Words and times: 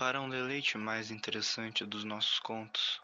Para 0.00 0.18
um 0.18 0.30
deleite 0.30 0.78
mais 0.78 1.10
interessante 1.10 1.84
dos 1.84 2.04
nossos 2.04 2.38
contos, 2.38 3.02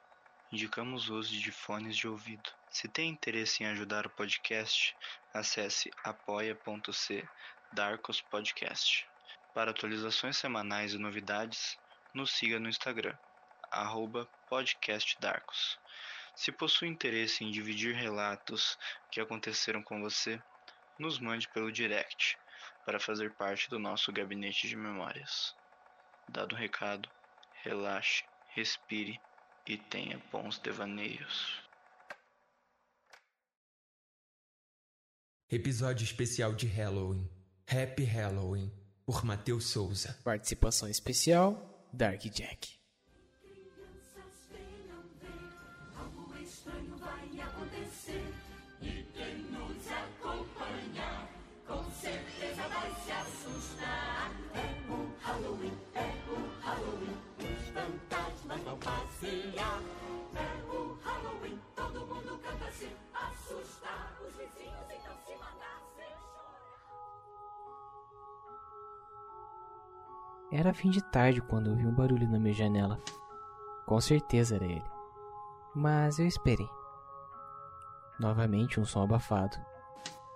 indicamos 0.51 1.11
o 1.11 1.17
uso 1.17 1.39
de 1.39 1.53
fones 1.53 1.95
de 1.95 2.09
ouvido. 2.09 2.51
Se 2.71 2.89
tem 2.89 3.11
interesse 3.11 3.63
em 3.63 3.67
ajudar 3.67 4.07
o 4.07 4.11
podcast, 4.17 4.97
acesse 5.35 5.91
apoia.c 6.03 7.29
Darkos 7.71 8.23
Podcast. 8.23 9.07
Para 9.53 9.73
atualizações 9.73 10.39
semanais 10.39 10.95
e 10.95 10.99
novidades, 10.99 11.79
nos 12.15 12.31
siga 12.31 12.59
no 12.59 12.67
Instagram, 12.67 13.15
podcastdarkos. 14.49 15.79
Se 16.35 16.51
possui 16.51 16.89
interesse 16.89 17.45
em 17.45 17.51
dividir 17.51 17.95
relatos 17.95 18.79
que 19.13 19.21
aconteceram 19.21 19.83
com 19.83 20.01
você, 20.01 20.43
nos 20.99 21.19
mande 21.19 21.47
pelo 21.49 21.71
direct 21.71 22.39
para 22.87 22.99
fazer 22.99 23.35
parte 23.35 23.69
do 23.69 23.79
nosso 23.79 24.11
gabinete 24.11 24.67
de 24.67 24.77
memórias. 24.77 25.55
Dado 26.29 26.55
o 26.55 26.59
recado, 26.59 27.09
relaxe, 27.63 28.25
respire 28.55 29.19
e 29.67 29.77
tenha 29.79 30.21
bons 30.31 30.59
devaneios. 30.59 31.63
Episódio 35.49 36.05
especial 36.05 36.55
de 36.55 36.67
Halloween. 36.67 37.31
Happy 37.69 38.05
Halloween, 38.05 38.73
por 39.05 39.25
Matheus 39.25 39.67
Souza. 39.67 40.19
Participação 40.25 40.89
especial, 40.89 41.89
Dark 41.93 42.23
Jack. 42.23 42.79
Crianças 43.41 44.49
venham 44.51 45.03
ver, 45.21 45.97
algo 45.97 46.37
estranho 46.43 46.97
vai 46.99 47.41
acontecer. 47.41 48.35
E 48.83 49.05
quem 49.15 49.39
nos 49.53 49.87
acompanhar, 49.89 51.31
com 51.67 51.91
certeza 51.91 52.69
vai 52.69 52.95
se 53.05 53.13
assustar. 53.13 54.46
Era 70.59 70.73
fim 70.73 70.89
de 70.89 71.03
tarde 71.03 71.43
quando 71.43 71.69
eu 71.69 71.77
vi 71.77 71.87
um 71.87 71.95
barulho 71.95 72.27
na 72.27 72.39
minha 72.39 72.55
janela. 72.55 72.99
Com 73.85 74.01
certeza 74.01 74.57
era 74.57 74.65
ele. 74.65 74.83
Mas 75.75 76.19
eu 76.19 76.27
esperei. 76.27 76.67
Novamente 78.19 78.81
um 78.81 78.85
som 78.87 79.03
abafado. 79.03 79.55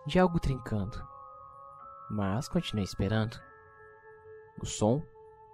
De 0.07 0.19
algo 0.19 0.39
trincando. 0.39 1.03
Mas 2.11 2.49
continuei 2.49 2.85
esperando. 2.85 3.41
O 4.61 4.67
som 4.67 5.03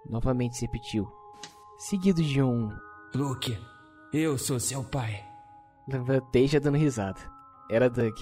novamente 0.05 0.57
se 0.57 0.65
repetiu. 0.65 1.09
Seguido 1.77 2.21
de 2.21 2.43
um. 2.43 2.69
Luke, 3.15 3.57
eu 4.11 4.37
sou 4.37 4.59
seu 4.59 4.83
pai. 4.83 5.25
Levantei 5.87 6.45
já 6.45 6.59
dando 6.59 6.77
risada. 6.77 7.21
Era 7.71 7.89
Doug. 7.89 8.17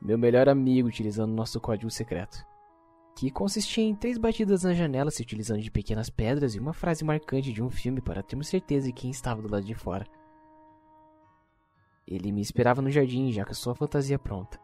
Meu 0.00 0.16
melhor 0.16 0.48
amigo 0.48 0.86
utilizando 0.86 1.34
nosso 1.34 1.60
código 1.60 1.90
secreto. 1.90 2.46
Que 3.16 3.30
consistia 3.30 3.84
em 3.84 3.94
três 3.94 4.18
batidas 4.18 4.64
na 4.64 4.74
janela 4.74 5.10
se 5.10 5.22
utilizando 5.22 5.60
de 5.60 5.70
pequenas 5.70 6.10
pedras 6.10 6.54
e 6.54 6.58
uma 6.58 6.72
frase 6.72 7.04
marcante 7.04 7.52
de 7.52 7.62
um 7.62 7.70
filme 7.70 8.00
para 8.00 8.22
termos 8.22 8.48
certeza 8.48 8.86
de 8.88 8.92
quem 8.92 9.10
estava 9.10 9.40
do 9.40 9.50
lado 9.50 9.64
de 9.64 9.74
fora. 9.74 10.06
Ele 12.06 12.32
me 12.32 12.40
esperava 12.40 12.82
no 12.82 12.90
jardim 12.90 13.30
já 13.30 13.44
com 13.44 13.54
sua 13.54 13.74
fantasia 13.74 14.18
pronta. 14.18 14.58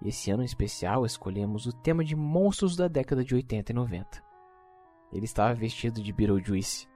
E 0.00 0.08
esse 0.08 0.30
ano 0.30 0.42
em 0.42 0.46
especial 0.46 1.04
escolhemos 1.04 1.66
o 1.66 1.72
tema 1.72 2.04
de 2.04 2.16
monstros 2.16 2.74
da 2.74 2.88
década 2.88 3.22
de 3.22 3.34
80 3.34 3.70
e 3.70 3.74
90. 3.74 4.22
Ele 5.12 5.24
estava 5.24 5.54
vestido 5.54 6.02
de 6.02 6.12
Beetlejuice. 6.12 6.88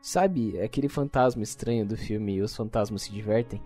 Sabe, 0.00 0.60
aquele 0.60 0.88
fantasma 0.88 1.42
estranho 1.42 1.86
do 1.86 1.96
filme 1.96 2.40
Os 2.40 2.54
Fantasmas 2.54 3.02
Se 3.02 3.12
Divertem? 3.12 3.62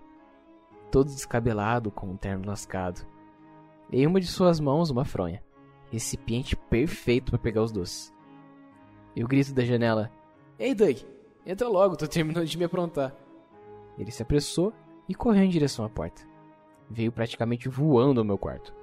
Todo 0.91 1.07
descabelado 1.07 1.91
com 1.91 2.07
um 2.07 2.17
terno 2.17 2.47
lascado. 2.47 3.05
Em 3.91 4.07
uma 4.07 4.19
de 4.19 4.27
suas 4.27 4.59
mãos, 4.59 4.89
uma 4.89 5.05
fronha. 5.05 5.43
Recipiente 5.91 6.55
perfeito 6.55 7.31
para 7.31 7.39
pegar 7.39 7.61
os 7.61 7.71
doces. 7.71 8.13
Eu 9.15 9.27
grito 9.27 9.53
da 9.53 9.65
janela: 9.65 10.09
Ei, 10.57 10.73
Doug, 10.73 10.97
entra 11.45 11.67
logo, 11.67 11.97
tô 11.97 12.07
terminando 12.07 12.45
de 12.45 12.57
me 12.57 12.63
aprontar. 12.63 13.13
Ele 13.97 14.09
se 14.09 14.23
apressou 14.23 14.73
e 15.07 15.13
correu 15.13 15.43
em 15.43 15.49
direção 15.49 15.83
à 15.83 15.89
porta. 15.89 16.21
Veio 16.89 17.11
praticamente 17.11 17.67
voando 17.67 18.21
ao 18.21 18.25
meu 18.25 18.37
quarto. 18.37 18.73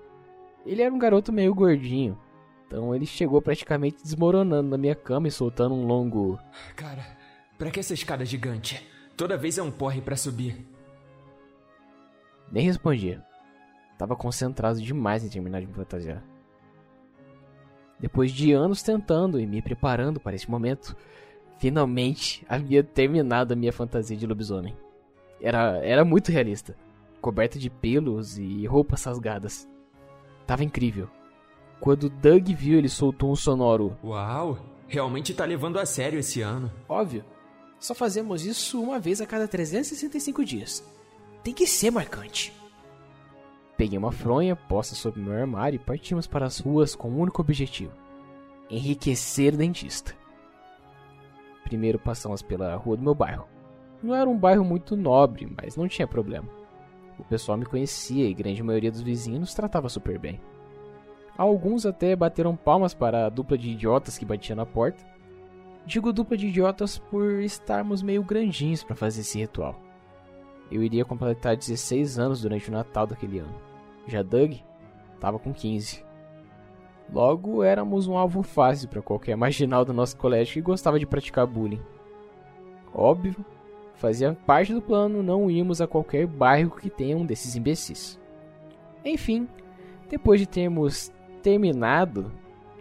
Ele 0.66 0.82
era 0.82 0.94
um 0.94 0.98
garoto 0.98 1.32
meio 1.32 1.54
gordinho, 1.54 2.18
então 2.66 2.94
ele 2.94 3.06
chegou 3.06 3.40
praticamente 3.40 4.02
desmoronando 4.02 4.68
na 4.68 4.76
minha 4.76 4.94
cama 4.94 5.28
e 5.28 5.30
soltando 5.30 5.74
um 5.74 5.86
longo. 5.86 6.38
Cara, 6.76 7.16
pra 7.56 7.70
que 7.70 7.80
essa 7.80 7.94
escada 7.94 8.24
gigante? 8.24 8.86
Toda 9.16 9.38
vez 9.38 9.56
é 9.56 9.62
um 9.62 9.70
porre 9.70 10.02
pra 10.02 10.16
subir. 10.16 10.66
Nem 12.52 12.66
respondia. 12.66 13.24
Tava 13.96 14.14
concentrado 14.14 14.80
demais 14.80 15.24
em 15.24 15.28
terminar 15.30 15.60
de 15.60 15.66
me 15.66 15.72
fantasiar. 15.72 16.22
Depois 18.00 18.30
de 18.30 18.52
anos 18.52 18.82
tentando 18.82 19.40
e 19.40 19.46
me 19.46 19.60
preparando 19.60 20.20
para 20.20 20.36
esse 20.36 20.50
momento, 20.50 20.96
finalmente 21.58 22.44
havia 22.48 22.82
terminado 22.82 23.52
a 23.52 23.56
minha 23.56 23.72
fantasia 23.72 24.16
de 24.16 24.26
lobisomem. 24.26 24.76
Era, 25.40 25.78
era 25.84 26.04
muito 26.04 26.30
realista, 26.30 26.76
coberta 27.20 27.58
de 27.58 27.68
pelos 27.68 28.38
e 28.38 28.66
roupas 28.66 29.04
rasgadas. 29.04 29.68
Tava 30.46 30.64
incrível. 30.64 31.08
Quando 31.80 32.08
Doug 32.08 32.48
viu, 32.48 32.78
ele 32.78 32.88
soltou 32.88 33.30
um 33.30 33.36
sonoro. 33.36 33.96
Uau, 34.02 34.58
realmente 34.86 35.34
tá 35.34 35.44
levando 35.44 35.78
a 35.78 35.86
sério 35.86 36.18
esse 36.18 36.40
ano. 36.40 36.72
Óbvio. 36.88 37.24
Só 37.78 37.94
fazemos 37.94 38.44
isso 38.44 38.82
uma 38.82 38.98
vez 38.98 39.20
a 39.20 39.26
cada 39.26 39.46
365 39.46 40.44
dias. 40.44 40.84
Tem 41.44 41.54
que 41.54 41.66
ser 41.66 41.92
marcante. 41.92 42.52
Peguei 43.78 43.96
uma 43.96 44.10
fronha 44.10 44.56
posta 44.56 44.96
sobre 44.96 45.20
meu 45.20 45.32
armário 45.32 45.76
e 45.76 45.78
partimos 45.78 46.26
para 46.26 46.44
as 46.44 46.58
ruas 46.58 46.96
com 46.96 47.08
um 47.08 47.20
único 47.20 47.40
objetivo: 47.40 47.92
enriquecer 48.68 49.56
dentista. 49.56 50.12
Primeiro 51.62 51.96
passamos 51.96 52.42
pela 52.42 52.74
rua 52.74 52.96
do 52.96 53.04
meu 53.04 53.14
bairro. 53.14 53.46
Não 54.02 54.16
era 54.16 54.28
um 54.28 54.36
bairro 54.36 54.64
muito 54.64 54.96
nobre, 54.96 55.48
mas 55.62 55.76
não 55.76 55.86
tinha 55.86 56.08
problema. 56.08 56.48
O 57.20 57.22
pessoal 57.22 57.56
me 57.56 57.66
conhecia 57.66 58.28
e 58.28 58.34
grande 58.34 58.64
maioria 58.64 58.90
dos 58.90 59.00
vizinhos 59.00 59.40
nos 59.40 59.54
tratava 59.54 59.88
super 59.88 60.18
bem. 60.18 60.40
Alguns 61.36 61.86
até 61.86 62.16
bateram 62.16 62.56
palmas 62.56 62.94
para 62.94 63.26
a 63.26 63.28
dupla 63.28 63.56
de 63.56 63.70
idiotas 63.70 64.18
que 64.18 64.24
batia 64.24 64.56
na 64.56 64.66
porta. 64.66 65.06
Digo 65.86 66.12
dupla 66.12 66.36
de 66.36 66.48
idiotas 66.48 66.98
por 66.98 67.40
estarmos 67.42 68.02
meio 68.02 68.24
grandinhos 68.24 68.82
para 68.82 68.96
fazer 68.96 69.20
esse 69.20 69.38
ritual. 69.38 69.80
Eu 70.68 70.82
iria 70.82 71.04
completar 71.04 71.56
16 71.56 72.18
anos 72.18 72.42
durante 72.42 72.68
o 72.68 72.72
Natal 72.72 73.06
daquele 73.06 73.38
ano. 73.38 73.67
Já 74.08 74.22
Doug 74.22 74.54
estava 75.14 75.38
com 75.38 75.52
15. 75.52 76.02
Logo, 77.12 77.62
éramos 77.62 78.08
um 78.08 78.16
alvo 78.16 78.42
fácil 78.42 78.88
para 78.88 79.02
qualquer 79.02 79.36
marginal 79.36 79.84
do 79.84 79.92
nosso 79.92 80.16
colégio 80.16 80.54
que 80.54 80.60
gostava 80.62 80.98
de 80.98 81.06
praticar 81.06 81.46
bullying. 81.46 81.80
Óbvio, 82.92 83.44
fazia 83.94 84.36
parte 84.46 84.72
do 84.72 84.80
plano 84.80 85.22
não 85.22 85.50
irmos 85.50 85.80
a 85.80 85.86
qualquer 85.86 86.26
bairro 86.26 86.70
que 86.70 86.88
tenha 86.88 87.16
um 87.16 87.26
desses 87.26 87.54
imbecis. 87.54 88.18
Enfim, 89.04 89.46
depois 90.08 90.40
de 90.40 90.46
termos 90.46 91.12
terminado 91.42 92.32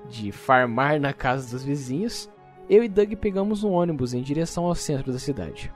de 0.09 0.31
farmar 0.31 0.99
na 0.99 1.11
casa 1.11 1.51
dos 1.51 1.63
vizinhos, 1.63 2.29
eu 2.69 2.83
e 2.83 2.87
Doug 2.87 3.13
pegamos 3.15 3.65
um 3.65 3.71
ônibus 3.71 4.13
em 4.13 4.21
direção 4.21 4.65
ao 4.65 4.75
centro 4.75 5.11
da 5.11 5.19
cidade, 5.19 5.73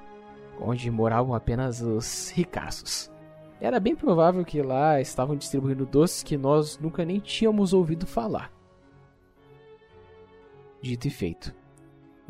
onde 0.60 0.90
moravam 0.90 1.36
apenas 1.36 1.82
os 1.82 2.30
ricaços. 2.32 3.11
Era 3.62 3.80
bem 3.80 3.96
provável 3.96 4.44
que 4.44 4.60
lá 4.60 5.00
estavam 5.00 5.36
distribuindo 5.36 5.86
doces 5.86 6.24
que 6.24 6.36
nós 6.36 6.80
nunca 6.80 7.06
nem 7.06 7.20
tínhamos 7.20 7.74
ouvido 7.74 8.08
falar. 8.08 8.52
Dito 10.82 11.08
e 11.08 11.12
feito. 11.12 11.56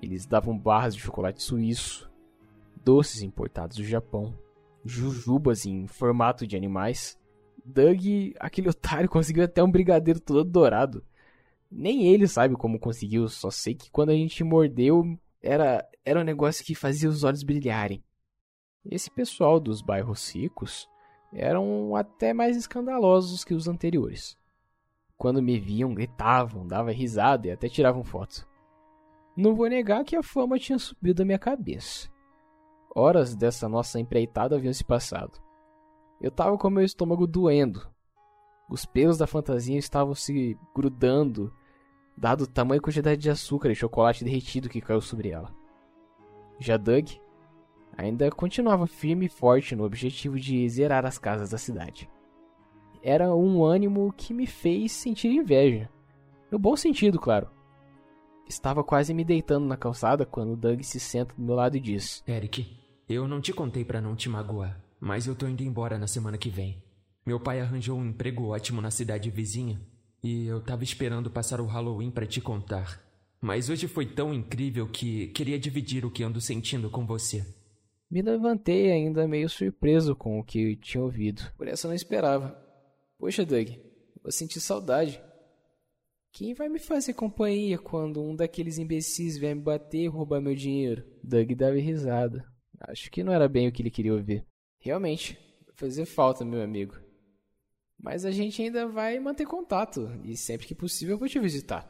Eles 0.02 0.26
davam 0.26 0.58
barras 0.58 0.94
de 0.94 1.02
chocolate 1.02 1.42
suíço, 1.42 2.12
doces 2.84 3.22
importados 3.22 3.78
do 3.78 3.84
Japão, 3.86 4.38
jujubas 4.84 5.66
em 5.66 5.88
formato 5.88 6.46
de 6.46 6.58
animais. 6.58 7.18
Doug, 7.64 8.02
aquele 8.38 8.68
otário, 8.68 9.08
conseguiu 9.10 9.46
até 9.46 9.64
um 9.64 9.72
brigadeiro 9.72 10.20
todo 10.20 10.44
dourado. 10.44 11.02
Nem 11.72 12.08
ele 12.10 12.28
sabe 12.28 12.58
como 12.58 12.78
conseguiu, 12.78 13.30
só 13.30 13.50
sei 13.50 13.74
que 13.74 13.90
quando 13.90 14.10
a 14.10 14.16
gente 14.16 14.44
mordeu, 14.44 15.18
era, 15.42 15.88
era 16.04 16.20
um 16.20 16.26
negócio 16.26 16.66
que 16.66 16.76
fazia 16.76 17.08
os 17.08 17.24
olhos 17.24 17.42
brilharem. 17.42 18.04
Esse 18.84 19.10
pessoal 19.10 19.62
dos 19.62 19.82
bairros 19.82 20.30
ricos 20.36 20.92
eram 21.34 21.96
até 21.96 22.34
mais 22.34 22.58
escandalosos 22.58 23.44
que 23.44 23.54
os 23.54 23.68
anteriores. 23.68 24.38
Quando 25.18 25.42
me 25.42 25.60
viam, 25.60 25.94
gritavam, 25.94 26.68
davam 26.68 26.94
risada 26.94 27.48
e 27.48 27.52
até 27.52 27.70
tiravam 27.70 28.04
foto. 28.04 28.48
Não 29.36 29.56
vou 29.56 29.70
negar 29.70 30.04
que 30.04 30.16
a 30.16 30.24
fama 30.24 30.60
tinha 30.60 30.78
subido 30.78 31.20
da 31.20 31.26
minha 31.26 31.40
cabeça. 31.40 32.10
Horas 32.94 33.36
dessa 33.36 33.70
nossa 33.70 34.00
empreitada 34.00 34.56
haviam 34.56 34.74
se 34.74 34.84
passado. 34.84 35.40
Eu 36.20 36.30
tava 36.30 36.58
com 36.58 36.70
meu 36.70 36.84
estômago 36.84 37.26
doendo. 37.26 37.90
Os 38.70 38.86
pelos 38.86 39.18
da 39.18 39.28
fantasia 39.28 39.78
estavam 39.78 40.14
se 40.14 40.58
grudando, 40.76 41.54
dado 42.18 42.42
o 42.42 42.48
tamanho 42.48 42.80
e 42.80 42.82
quantidade 42.82 43.22
de 43.22 43.30
açúcar 43.30 43.70
e 43.70 43.76
chocolate 43.76 44.24
derretido 44.24 44.70
que 44.70 44.82
caiu 44.82 45.02
sobre 45.02 45.30
ela. 45.30 45.54
Já 46.60 46.78
Doug 46.78 47.10
ainda 47.98 48.30
continuava 48.32 48.88
firme 48.88 49.26
e 49.26 49.30
forte 49.30 49.76
no 49.76 49.84
objetivo 49.84 50.40
de 50.40 50.68
zerar 50.70 51.06
as 51.06 51.18
casas 51.18 51.50
da 51.50 51.58
cidade. 51.58 52.10
Era 53.04 53.34
um 53.36 53.64
ânimo 53.64 54.14
que 54.16 54.34
me 54.34 54.46
fez 54.46 54.92
sentir 54.92 55.30
inveja. 55.30 55.90
No 56.52 56.60
bom 56.60 56.76
sentido, 56.76 57.20
claro. 57.20 57.50
Estava 58.48 58.84
quase 58.84 59.14
me 59.14 59.24
deitando 59.24 59.66
na 59.66 59.78
calçada 59.78 60.26
quando 60.26 60.58
Doug 60.58 60.82
se 60.82 61.00
senta 61.00 61.34
do 61.36 61.42
meu 61.42 61.56
lado 61.56 61.78
e 61.78 61.80
diz: 61.80 62.24
Eric, 62.28 62.68
eu 63.08 63.28
não 63.28 63.42
te 63.42 63.54
contei 63.54 63.86
para 63.86 64.02
não 64.02 64.16
te 64.16 64.30
magoar, 64.30 64.80
mas 65.00 65.26
eu 65.26 65.36
tô 65.36 65.48
indo 65.48 65.64
embora 65.64 65.98
na 65.98 66.08
semana 66.08 66.38
que 66.38 66.50
vem. 66.50 66.84
Meu 67.26 67.40
pai 67.40 67.62
arranjou 67.62 67.98
um 67.98 68.06
emprego 68.06 68.50
ótimo 68.50 68.82
na 68.82 68.92
cidade 68.92 69.30
vizinha 69.30 69.80
e 70.24 70.46
eu 70.46 70.62
tava 70.62 70.84
esperando 70.84 71.30
passar 71.32 71.60
o 71.62 71.66
Halloween 71.66 72.12
para 72.12 72.26
te 72.26 72.42
contar. 72.42 73.02
Mas 73.40 73.70
hoje 73.70 73.88
foi 73.88 74.06
tão 74.06 74.34
incrível 74.34 74.88
que 74.88 75.28
queria 75.28 75.58
dividir 75.58 76.06
o 76.06 76.12
que 76.12 76.24
ando 76.24 76.40
sentindo 76.40 76.90
com 76.90 77.06
você. 77.06 77.46
Me 78.12 78.22
levantei 78.22 78.92
ainda 78.92 79.26
meio 79.26 79.50
surpreso 79.50 80.14
com 80.14 80.38
o 80.38 80.44
que 80.44 80.76
tinha 80.76 81.02
ouvido. 81.02 81.50
Por 81.56 81.66
essa 81.66 81.88
eu 81.88 81.90
não 81.90 81.96
esperava. 81.96 82.62
Poxa, 83.18 83.46
Doug, 83.46 83.70
vou 84.22 84.34
sentir 84.34 84.60
saudade. 84.60 85.24
Quem 86.34 86.54
vai 86.54 86.68
me 86.68 86.78
fazer 86.78 87.14
companhia 87.14 87.78
quando 87.78 88.22
um 88.22 88.36
daqueles 88.36 88.78
imbecis 88.78 89.38
vier 89.38 89.56
me 89.56 89.62
bater 89.62 90.00
e 90.00 90.08
roubar 90.08 90.42
meu 90.42 90.54
dinheiro? 90.54 91.06
Doug 91.24 91.54
dava 91.54 91.78
risada. 91.78 92.46
Acho 92.82 93.10
que 93.10 93.24
não 93.24 93.32
era 93.32 93.48
bem 93.48 93.70
o 93.70 93.72
que 93.72 93.82
ele 93.82 93.90
queria 93.90 94.14
ouvir. 94.14 94.46
Realmente, 94.78 95.40
vai 95.66 95.76
fazer 95.76 96.06
falta, 96.06 96.44
meu 96.44 96.62
amigo. 96.62 97.00
Mas 97.98 98.26
a 98.26 98.32
gente 98.32 98.62
ainda 98.62 98.90
vai 98.90 99.20
manter 99.22 99.46
contato 99.46 100.12
e 100.26 100.36
sempre 100.36 100.68
que 100.68 100.76
possível 100.76 101.16
eu 101.16 101.20
vou 101.20 101.30
te 101.30 101.40
visitar. 101.40 101.90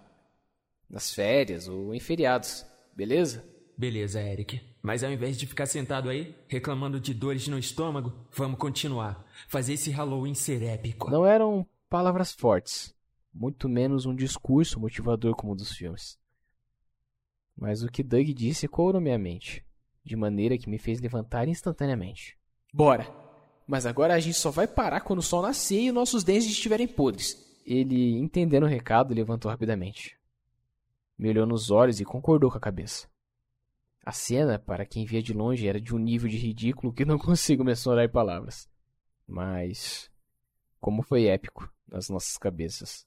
Nas 0.88 1.12
férias 1.12 1.68
ou 1.68 1.96
em 1.96 2.00
feriados, 2.00 2.64
beleza? 2.96 3.44
Beleza, 3.76 4.22
Eric. 4.22 4.71
Mas 4.82 5.04
ao 5.04 5.12
invés 5.12 5.38
de 5.38 5.46
ficar 5.46 5.68
sentado 5.68 6.10
aí, 6.10 6.36
reclamando 6.48 7.00
de 7.00 7.14
dores 7.14 7.48
no 7.48 7.60
estômago, 7.60 8.14
vamos 8.32 8.58
continuar. 8.58 9.24
Fazer 9.48 9.74
esse 9.74 9.92
Halloween 9.92 10.34
ser 10.34 10.64
épico. 10.64 11.12
Não 11.12 11.26
eram 11.26 11.66
palavras 11.90 12.32
fortes, 12.34 12.96
muito 13.34 13.70
menos 13.70 14.06
um 14.06 14.16
discurso 14.16 14.80
motivador 14.80 15.36
como 15.36 15.54
o 15.54 15.56
dos 15.56 15.72
filmes. 15.72 16.20
Mas 17.56 17.84
o 17.84 17.88
que 17.88 18.02
Doug 18.02 18.26
disse 18.30 18.66
ecoou 18.66 18.94
na 18.94 19.00
minha 19.00 19.20
mente, 19.20 19.64
de 20.04 20.16
maneira 20.16 20.58
que 20.58 20.70
me 20.70 20.80
fez 20.80 21.00
levantar 21.00 21.48
instantaneamente. 21.48 22.38
Bora! 22.74 23.08
Mas 23.68 23.86
agora 23.86 24.16
a 24.16 24.20
gente 24.20 24.38
só 24.38 24.50
vai 24.50 24.68
parar 24.68 25.02
quando 25.02 25.20
o 25.20 25.24
sol 25.24 25.44
nascer 25.44 25.80
e 25.80 25.92
nossos 25.92 26.24
dentes 26.24 26.48
estiverem 26.48 26.88
podres. 26.88 27.38
Ele, 27.66 28.18
entendendo 28.18 28.64
o 28.64 28.68
recado, 28.68 29.14
levantou 29.14 29.50
rapidamente. 29.52 30.18
Me 31.18 31.30
olhou 31.30 31.46
nos 31.46 31.70
olhos 31.70 32.00
e 32.00 32.06
concordou 32.06 32.50
com 32.50 32.58
a 32.58 32.62
cabeça. 32.62 33.11
A 34.04 34.12
cena, 34.12 34.58
para 34.58 34.86
quem 34.86 35.06
via 35.06 35.22
de 35.22 35.34
longe, 35.34 35.68
era 35.68 35.80
de 35.80 35.94
um 35.94 36.00
nível 36.00 36.28
de 36.28 36.38
ridículo 36.38 36.92
que 36.92 37.06
não 37.06 37.18
consigo 37.20 37.64
mensurar 37.64 38.06
em 38.06 38.10
palavras. 38.10 38.70
Mas. 39.28 40.10
Como 40.80 41.04
foi 41.04 41.26
épico 41.26 41.72
nas 41.88 42.10
nossas 42.10 42.38
cabeças. 42.38 43.06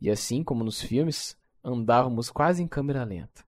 E 0.00 0.10
assim 0.10 0.42
como 0.42 0.64
nos 0.64 0.80
filmes, 0.80 1.36
andávamos 1.62 2.30
quase 2.30 2.62
em 2.62 2.66
câmera 2.66 3.04
lenta, 3.04 3.44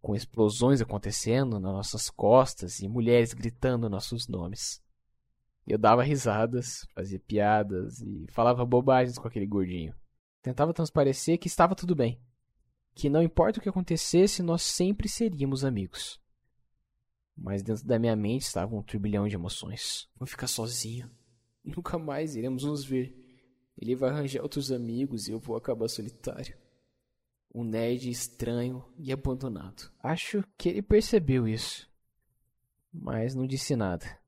com 0.00 0.14
explosões 0.14 0.80
acontecendo 0.80 1.58
nas 1.58 1.72
nossas 1.72 2.08
costas 2.08 2.80
e 2.80 2.88
mulheres 2.88 3.34
gritando 3.34 3.90
nossos 3.90 4.28
nomes. 4.28 4.80
Eu 5.66 5.76
dava 5.76 6.02
risadas, 6.02 6.86
fazia 6.94 7.20
piadas 7.20 8.00
e 8.00 8.26
falava 8.30 8.64
bobagens 8.64 9.18
com 9.18 9.28
aquele 9.28 9.46
gordinho. 9.46 9.94
Tentava 10.40 10.72
transparecer 10.72 11.38
que 11.38 11.48
estava 11.48 11.74
tudo 11.74 11.94
bem, 11.94 12.18
que 13.00 13.08
não 13.08 13.22
importa 13.22 13.58
o 13.58 13.62
que 13.62 13.68
acontecesse, 13.68 14.42
nós 14.42 14.60
sempre 14.60 15.08
seríamos 15.08 15.64
amigos. 15.64 16.20
Mas 17.34 17.62
dentro 17.62 17.86
da 17.86 17.98
minha 17.98 18.14
mente 18.14 18.42
estava 18.42 18.76
um 18.76 18.82
turbilhão 18.82 19.26
de 19.26 19.34
emoções. 19.34 20.06
Vou 20.18 20.26
ficar 20.26 20.46
sozinho. 20.46 21.10
Nunca 21.64 21.98
mais 21.98 22.36
iremos 22.36 22.62
nos 22.62 22.84
ver. 22.84 23.16
Ele 23.78 23.96
vai 23.96 24.10
arranjar 24.10 24.42
outros 24.42 24.70
amigos 24.70 25.26
e 25.26 25.32
eu 25.32 25.40
vou 25.40 25.56
acabar 25.56 25.88
solitário. 25.88 26.54
Um 27.54 27.64
nerd 27.64 28.10
estranho 28.10 28.84
e 28.98 29.10
abandonado. 29.10 29.90
Acho 30.00 30.44
que 30.58 30.68
ele 30.68 30.82
percebeu 30.82 31.48
isso. 31.48 31.90
Mas 32.92 33.34
não 33.34 33.46
disse 33.46 33.74
nada. 33.74 34.20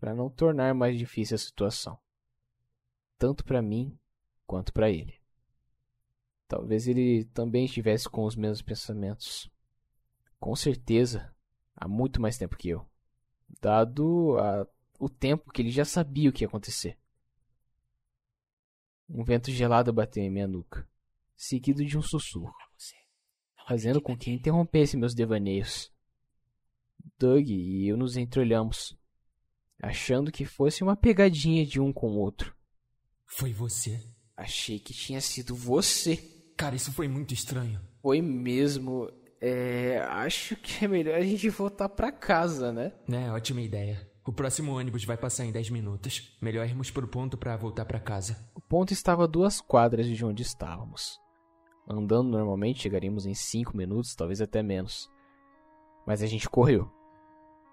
Para 0.00 0.16
não 0.16 0.28
tornar 0.28 0.74
mais 0.74 0.98
difícil 0.98 1.36
a 1.36 1.38
situação. 1.38 1.96
Tanto 3.16 3.44
para 3.44 3.62
mim 3.62 3.96
quanto 4.48 4.72
para 4.72 4.90
ele. 4.90 5.19
Talvez 6.50 6.88
ele 6.88 7.26
também 7.26 7.66
estivesse 7.66 8.08
com 8.08 8.24
os 8.24 8.34
mesmos 8.34 8.60
pensamentos. 8.60 9.48
Com 10.40 10.56
certeza, 10.56 11.32
há 11.76 11.86
muito 11.86 12.20
mais 12.20 12.36
tempo 12.36 12.56
que 12.56 12.70
eu. 12.70 12.84
Dado 13.60 14.36
a, 14.36 14.66
o 14.98 15.08
tempo 15.08 15.52
que 15.52 15.62
ele 15.62 15.70
já 15.70 15.84
sabia 15.84 16.28
o 16.28 16.32
que 16.32 16.42
ia 16.42 16.48
acontecer. 16.48 16.98
Um 19.08 19.22
vento 19.22 19.52
gelado 19.52 19.92
bateu 19.92 20.24
em 20.24 20.28
minha 20.28 20.48
nuca, 20.48 20.88
seguido 21.36 21.84
de 21.84 21.96
um 21.96 22.02
sussurro, 22.02 22.52
fazendo 23.64 24.02
com 24.02 24.18
que 24.18 24.32
interrompesse 24.32 24.96
meus 24.96 25.14
devaneios. 25.14 25.92
Doug 27.16 27.48
e 27.48 27.86
eu 27.86 27.96
nos 27.96 28.16
entreolhamos, 28.16 28.98
achando 29.80 30.32
que 30.32 30.44
fosse 30.44 30.82
uma 30.82 30.96
pegadinha 30.96 31.64
de 31.64 31.80
um 31.80 31.92
com 31.92 32.08
o 32.08 32.18
outro. 32.18 32.56
Foi 33.24 33.52
você? 33.52 34.04
Achei 34.36 34.80
que 34.80 34.92
tinha 34.92 35.20
sido 35.20 35.54
você. 35.54 36.39
Cara, 36.60 36.76
isso 36.76 36.92
foi 36.92 37.08
muito 37.08 37.32
estranho. 37.32 37.80
Foi 38.02 38.20
mesmo. 38.20 39.10
É, 39.40 40.06
acho 40.10 40.54
que 40.56 40.84
é 40.84 40.88
melhor 40.88 41.14
a 41.14 41.22
gente 41.22 41.48
voltar 41.48 41.88
pra 41.88 42.12
casa, 42.12 42.70
né? 42.70 42.92
É, 43.10 43.30
ótima 43.30 43.62
ideia. 43.62 44.06
O 44.26 44.30
próximo 44.30 44.76
ônibus 44.76 45.06
vai 45.06 45.16
passar 45.16 45.46
em 45.46 45.52
10 45.52 45.70
minutos. 45.70 46.36
Melhor 46.38 46.66
irmos 46.66 46.90
pro 46.90 47.08
ponto 47.08 47.38
para 47.38 47.56
voltar 47.56 47.86
para 47.86 47.98
casa. 47.98 48.36
O 48.54 48.60
ponto 48.60 48.92
estava 48.92 49.24
a 49.24 49.26
duas 49.26 49.58
quadras 49.58 50.06
de 50.06 50.22
onde 50.22 50.42
estávamos. 50.42 51.18
Andando 51.88 52.28
normalmente 52.28 52.82
chegaríamos 52.82 53.24
em 53.24 53.32
5 53.32 53.74
minutos, 53.74 54.14
talvez 54.14 54.42
até 54.42 54.62
menos. 54.62 55.08
Mas 56.06 56.22
a 56.22 56.26
gente 56.26 56.46
correu. 56.46 56.90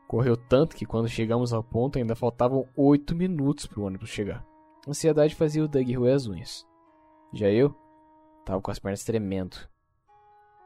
Correu 0.07 0.37
tanto 0.37 0.77
que 0.77 0.85
quando 0.85 1.09
chegamos 1.09 1.51
ao 1.51 1.61
ponto 1.61 1.97
ainda 1.99 2.15
faltavam 2.15 2.65
8 2.73 3.13
minutos 3.13 3.67
para 3.67 3.81
o 3.81 3.83
ônibus 3.83 4.07
chegar. 4.07 4.47
A 4.87 4.91
ansiedade 4.91 5.35
fazia 5.35 5.61
o 5.61 5.67
Doug 5.67 5.93
roer 5.93 6.15
as 6.15 6.25
unhas. 6.25 6.65
Já 7.33 7.49
eu 7.49 7.75
estava 8.47 8.61
com 8.61 8.71
as 8.71 8.79
pernas 8.79 9.03
tremendo. 9.03 9.57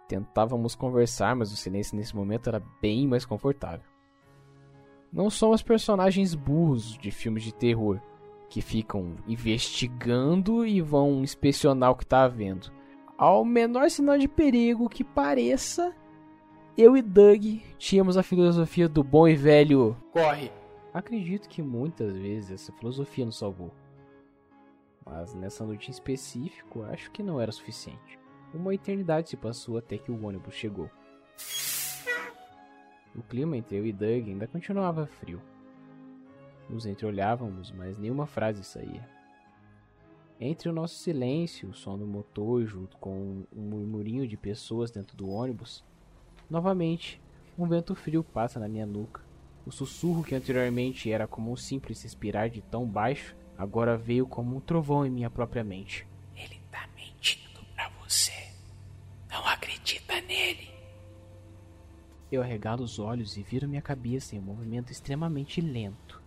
Tentávamos 0.07 0.75
conversar, 0.75 1.35
mas 1.35 1.51
o 1.51 1.55
silêncio 1.55 1.97
nesse 1.97 2.15
momento 2.15 2.47
era 2.47 2.61
bem 2.79 3.07
mais 3.07 3.25
confortável. 3.25 3.85
Não 5.11 5.29
somos 5.29 5.63
personagens 5.63 6.35
burros 6.35 6.97
de 6.97 7.11
filmes 7.11 7.43
de 7.43 7.53
terror 7.53 7.99
que 8.49 8.61
ficam 8.61 9.15
investigando 9.27 10.65
e 10.65 10.79
vão 10.79 11.23
inspecionar 11.23 11.91
o 11.91 11.95
que 11.95 12.03
está 12.03 12.23
havendo. 12.23 12.71
Ao 13.17 13.43
menor 13.43 13.89
sinal 13.89 14.17
de 14.17 14.27
perigo 14.27 14.89
que 14.89 15.03
pareça, 15.03 15.95
eu 16.77 16.95
e 16.95 17.01
Doug 17.01 17.61
tínhamos 17.77 18.15
a 18.15 18.23
filosofia 18.23 18.87
do 18.87 19.03
bom 19.03 19.27
e 19.27 19.35
velho 19.35 19.97
corre. 20.11 20.51
Acredito 20.93 21.47
que 21.47 21.61
muitas 21.61 22.15
vezes 22.15 22.51
essa 22.51 22.71
filosofia 22.73 23.25
nos 23.25 23.37
salvou. 23.37 23.71
Mas 25.05 25.33
nessa 25.33 25.65
noite 25.65 25.89
em 25.89 25.91
específico, 25.91 26.83
acho 26.83 27.11
que 27.11 27.23
não 27.23 27.39
era 27.39 27.51
suficiente. 27.51 28.19
Uma 28.53 28.73
eternidade 28.73 29.29
se 29.29 29.37
passou 29.37 29.77
até 29.77 29.97
que 29.97 30.11
o 30.11 30.25
ônibus 30.25 30.53
chegou. 30.53 30.89
O 33.15 33.21
clima 33.21 33.57
entre 33.57 33.77
eu 33.77 33.85
e 33.85 33.91
Doug 33.91 34.27
ainda 34.27 34.47
continuava 34.47 35.05
frio. 35.05 35.41
Nos 36.69 36.85
entreolhávamos, 36.85 37.71
mas 37.71 37.97
nenhuma 37.97 38.25
frase 38.25 38.63
saía. 38.63 39.07
Entre 40.39 40.69
o 40.69 40.73
nosso 40.73 40.95
silêncio, 40.95 41.69
o 41.69 41.73
som 41.73 41.97
do 41.97 42.07
motor 42.07 42.65
junto 42.65 42.97
com 42.97 43.45
um 43.55 43.61
murmurinho 43.61 44.27
de 44.27 44.35
pessoas 44.35 44.89
dentro 44.89 45.15
do 45.15 45.29
ônibus, 45.29 45.83
novamente 46.49 47.21
um 47.57 47.67
vento 47.67 47.93
frio 47.93 48.23
passa 48.23 48.59
na 48.59 48.67
minha 48.67 48.85
nuca. 48.85 49.21
O 49.65 49.71
sussurro 49.71 50.23
que 50.23 50.33
anteriormente 50.33 51.11
era 51.11 51.27
como 51.27 51.51
um 51.51 51.55
simples 51.55 52.01
respirar 52.01 52.49
de 52.49 52.61
tão 52.61 52.87
baixo, 52.87 53.35
agora 53.61 53.95
veio 53.95 54.25
como 54.25 54.55
um 54.55 54.59
trovão 54.59 55.05
em 55.05 55.09
minha 55.11 55.29
própria 55.29 55.63
mente. 55.63 56.07
Ele 56.35 56.59
tá 56.71 56.89
mentindo 56.95 57.59
pra 57.75 57.89
você. 58.03 58.33
Não 59.29 59.45
acredita 59.45 60.19
nele. 60.21 60.71
Eu 62.31 62.41
arregalo 62.41 62.83
os 62.83 62.97
olhos 62.97 63.37
e 63.37 63.43
viro 63.43 63.69
minha 63.69 63.81
cabeça 63.81 64.35
em 64.35 64.39
um 64.39 64.41
movimento 64.41 64.91
extremamente 64.91 65.61
lento. 65.61 66.19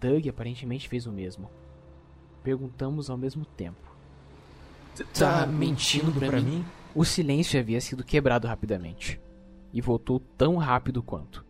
Doug 0.00 0.26
aparentemente 0.26 0.88
fez 0.88 1.06
o 1.06 1.12
mesmo. 1.12 1.48
Perguntamos 2.42 3.08
ao 3.08 3.16
mesmo 3.16 3.44
tempo. 3.44 3.86
Tá 5.16 5.46
mentindo 5.46 6.10
pra 6.12 6.40
mim? 6.40 6.64
O 6.92 7.04
silêncio 7.04 7.60
havia 7.60 7.80
sido 7.80 8.02
quebrado 8.02 8.48
rapidamente 8.48 9.20
e 9.72 9.80
voltou 9.80 10.18
tão 10.18 10.56
rápido 10.56 11.02
quanto. 11.04 11.44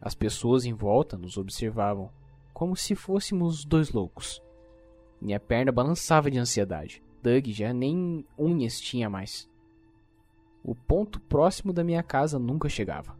As 0.00 0.14
pessoas 0.14 0.64
em 0.64 0.72
volta 0.72 1.18
nos 1.18 1.36
observavam 1.36 2.10
como 2.62 2.76
se 2.76 2.94
fôssemos 2.94 3.64
dois 3.64 3.90
loucos. 3.90 4.40
Minha 5.20 5.40
perna 5.40 5.72
balançava 5.72 6.30
de 6.30 6.38
ansiedade. 6.38 7.02
Doug 7.20 7.48
já 7.48 7.72
nem 7.72 8.24
unhas 8.38 8.80
tinha 8.80 9.10
mais. 9.10 9.50
O 10.62 10.72
ponto 10.72 11.18
próximo 11.18 11.72
da 11.72 11.82
minha 11.82 12.04
casa 12.04 12.38
nunca 12.38 12.68
chegava. 12.68 13.18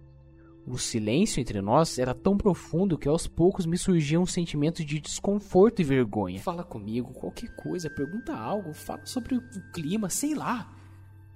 O 0.65 0.79
silêncio 0.79 1.41
entre 1.41 1.61
nós 1.61 1.99
era 1.99 2.15
tão 2.15 2.39
profundo 2.39 2.97
que 2.97 3.09
aos 3.09 3.27
poucos 3.27 3.67
me 3.67 3.77
surgia 3.77 4.21
um 4.21 4.27
sentimento 4.27 4.85
de 4.85 5.01
desconforto 5.01 5.81
e 5.81 5.85
vergonha. 5.85 6.39
Fala 6.39 6.63
comigo, 6.63 7.13
qualquer 7.13 7.53
coisa, 7.57 7.91
pergunta 7.91 8.33
algo, 8.33 8.73
fala 8.73 9.05
sobre 9.05 9.35
o 9.35 9.43
clima, 9.73 10.09
sei 10.09 10.37
lá. 10.37 10.73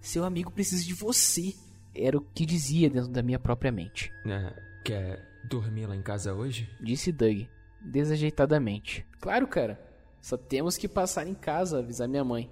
Seu 0.00 0.24
amigo 0.24 0.52
precisa 0.52 0.84
de 0.84 0.94
você. 0.94 1.56
Era 1.92 2.16
o 2.16 2.20
que 2.20 2.46
dizia 2.46 2.88
dentro 2.88 3.10
da 3.10 3.20
minha 3.20 3.40
própria 3.40 3.72
mente. 3.72 4.12
É, 4.24 4.62
quer 4.84 5.28
dormir 5.42 5.86
lá 5.86 5.96
em 5.96 6.02
casa 6.02 6.32
hoje? 6.32 6.70
Disse 6.80 7.10
Doug, 7.10 7.48
desajeitadamente. 7.86 9.06
Claro, 9.20 9.46
cara. 9.46 9.80
Só 10.20 10.36
temos 10.36 10.76
que 10.76 10.88
passar 10.88 11.26
em 11.26 11.34
casa, 11.34 11.78
avisar 11.78 12.08
minha 12.08 12.24
mãe. 12.24 12.50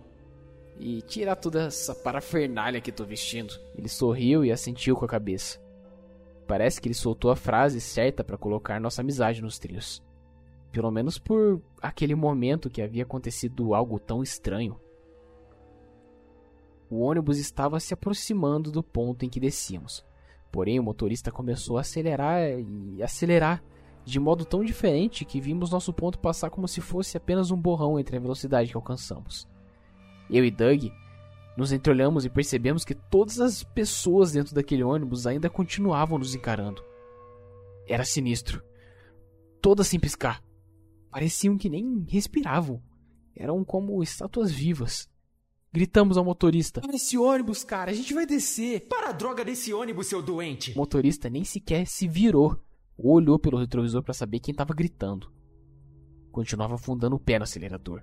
E 0.79 1.03
tirar 1.03 1.37
toda 1.37 1.65
essa 1.65 1.95
parafernália 1.95 2.81
que 2.81 2.93
tô 2.93 3.05
vestindo. 3.05 3.55
Ele 3.77 3.89
sorriu 3.89 4.45
e 4.45 4.53
assentiu 4.53 4.97
com 4.97 5.05
a 5.05 5.09
cabeça. 5.09 5.61
Parece 6.47 6.81
que 6.81 6.89
ele 6.89 6.95
soltou 6.95 7.31
a 7.31 7.37
frase 7.37 7.81
certa 7.81 8.23
para 8.23 8.37
colocar 8.37 8.81
nossa 8.81 9.01
amizade 9.01 9.41
nos 9.41 9.59
trios. 9.59 10.03
Pelo 10.71 10.91
menos 10.91 11.19
por 11.19 11.63
aquele 11.81 12.15
momento 12.15 12.69
que 12.69 12.83
havia 12.83 13.05
acontecido 13.05 13.75
algo 13.75 13.99
tão 13.99 14.23
estranho. 14.23 14.79
O 16.91 17.01
ônibus 17.01 17.39
estava 17.39 17.81
se 17.81 17.95
aproximando 17.95 18.71
do 18.71 18.83
ponto 18.83 19.25
em 19.25 19.29
que 19.29 19.41
descíamos. 19.41 20.05
Porém, 20.53 20.79
o 20.79 20.83
motorista 20.83 21.33
começou 21.33 21.79
a 21.79 21.81
acelerar 21.81 22.41
e 22.61 23.03
acelerar 23.03 23.63
de 24.05 24.21
modo 24.21 24.45
tão 24.45 24.63
diferente 24.63 25.25
que 25.25 25.41
vimos 25.41 25.71
nosso 25.71 25.93
ponto 25.93 26.19
passar 26.19 26.51
como 26.51 26.69
se 26.69 26.81
fosse 26.81 27.17
apenas 27.17 27.51
um 27.51 27.57
borrão 27.57 27.99
entre 27.99 28.17
a 28.17 28.21
velocidade 28.21 28.71
que 28.71 28.77
alcançamos. 28.77 29.49
Eu 30.31 30.45
e 30.45 30.51
Doug 30.51 30.85
nos 31.57 31.73
entreolhamos 31.73 32.25
e 32.25 32.31
percebemos 32.31 32.85
que 32.85 32.95
todas 32.95 33.41
as 33.41 33.63
pessoas 33.63 34.33
dentro 34.33 34.55
daquele 34.55 34.83
ônibus 34.83 35.27
ainda 35.27 35.49
continuavam 35.49 36.19
nos 36.19 36.35
encarando. 36.35 36.83
Era 37.87 38.05
sinistro. 38.05 38.63
Todas 39.61 39.87
sem 39.87 40.01
piscar. 40.01 40.43
Pareciam 41.11 41.57
que 41.57 41.71
nem 41.71 42.05
respiravam. 42.09 42.83
Eram 43.37 43.65
como 43.65 44.03
estátuas 44.03 44.51
vivas. 44.51 45.09
Gritamos 45.73 46.17
ao 46.17 46.25
motorista: 46.25 46.81
Para 46.81 46.95
esse 46.95 47.17
ônibus, 47.19 47.65
cara, 47.65 47.91
a 47.91 47.95
gente 47.95 48.15
vai 48.15 48.27
descer. 48.27 48.87
Para 48.89 49.09
a 49.09 49.13
droga 49.13 49.45
desse 49.45 49.73
ônibus, 49.73 50.07
seu 50.07 50.23
doente! 50.23 50.73
O 50.73 50.77
motorista 50.77 51.29
nem 51.29 51.45
sequer 51.45 51.87
se 51.87 52.07
virou 52.07 52.45
ou 52.45 52.61
olhou 52.97 53.39
pelo 53.39 53.59
retrovisor 53.59 54.03
para 54.03 54.15
saber 54.15 54.41
quem 54.41 54.53
estava 54.53 54.75
gritando. 54.75 55.31
Continuava 56.31 56.75
afundando 56.75 57.17
o 57.17 57.21
pé 57.21 57.39
no 57.39 57.45
acelerador. 57.45 58.03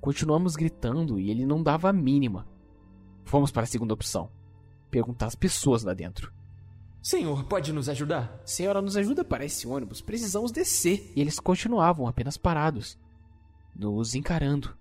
Continuamos 0.00 0.54
gritando 0.54 1.18
e 1.18 1.30
ele 1.30 1.44
não 1.44 1.62
dava 1.62 1.90
a 1.90 1.92
mínima. 1.92 2.46
Fomos 3.24 3.50
para 3.50 3.64
a 3.64 3.66
segunda 3.66 3.94
opção: 3.94 4.30
perguntar 4.90 5.26
às 5.26 5.34
pessoas 5.34 5.82
lá 5.82 5.92
dentro. 5.92 6.32
Senhor, 7.02 7.44
pode 7.44 7.72
nos 7.72 7.88
ajudar? 7.88 8.40
Senhora, 8.44 8.82
nos 8.82 8.96
ajuda 8.96 9.24
para 9.24 9.44
esse 9.44 9.66
ônibus, 9.66 10.00
precisamos 10.00 10.50
descer. 10.50 11.12
E 11.14 11.20
eles 11.20 11.38
continuavam 11.38 12.06
apenas 12.06 12.36
parados, 12.36 12.98
nos 13.74 14.14
encarando. 14.14 14.76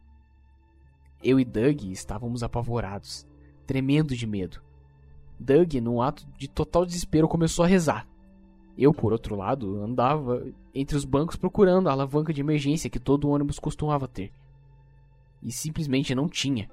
Eu 1.24 1.40
e 1.40 1.46
Doug 1.46 1.84
estávamos 1.86 2.44
apavorados, 2.44 3.26
tremendo 3.66 4.16
de 4.16 4.28
medo. 4.28 4.62
Doug, 5.40 5.76
num 5.76 6.02
ato 6.02 6.28
de 6.38 6.48
total 6.48 6.86
desespero, 6.86 7.28
começou 7.28 7.64
a 7.64 7.68
rezar. 7.68 8.08
Eu, 8.78 8.94
por 8.94 9.12
outro 9.12 9.36
lado, 9.36 9.82
andava 9.82 10.46
entre 10.74 10.96
os 10.96 11.04
bancos 11.04 11.36
procurando 11.36 11.90
a 11.90 11.92
alavanca 11.92 12.32
de 12.32 12.42
emergência 12.42 12.90
que 12.90 13.00
todo 13.00 13.30
ônibus 13.30 13.58
costumava 13.58 14.08
ter. 14.08 14.32
E 15.42 15.52
simplesmente 15.52 16.14
não 16.14 16.30
tinha. 16.30 16.70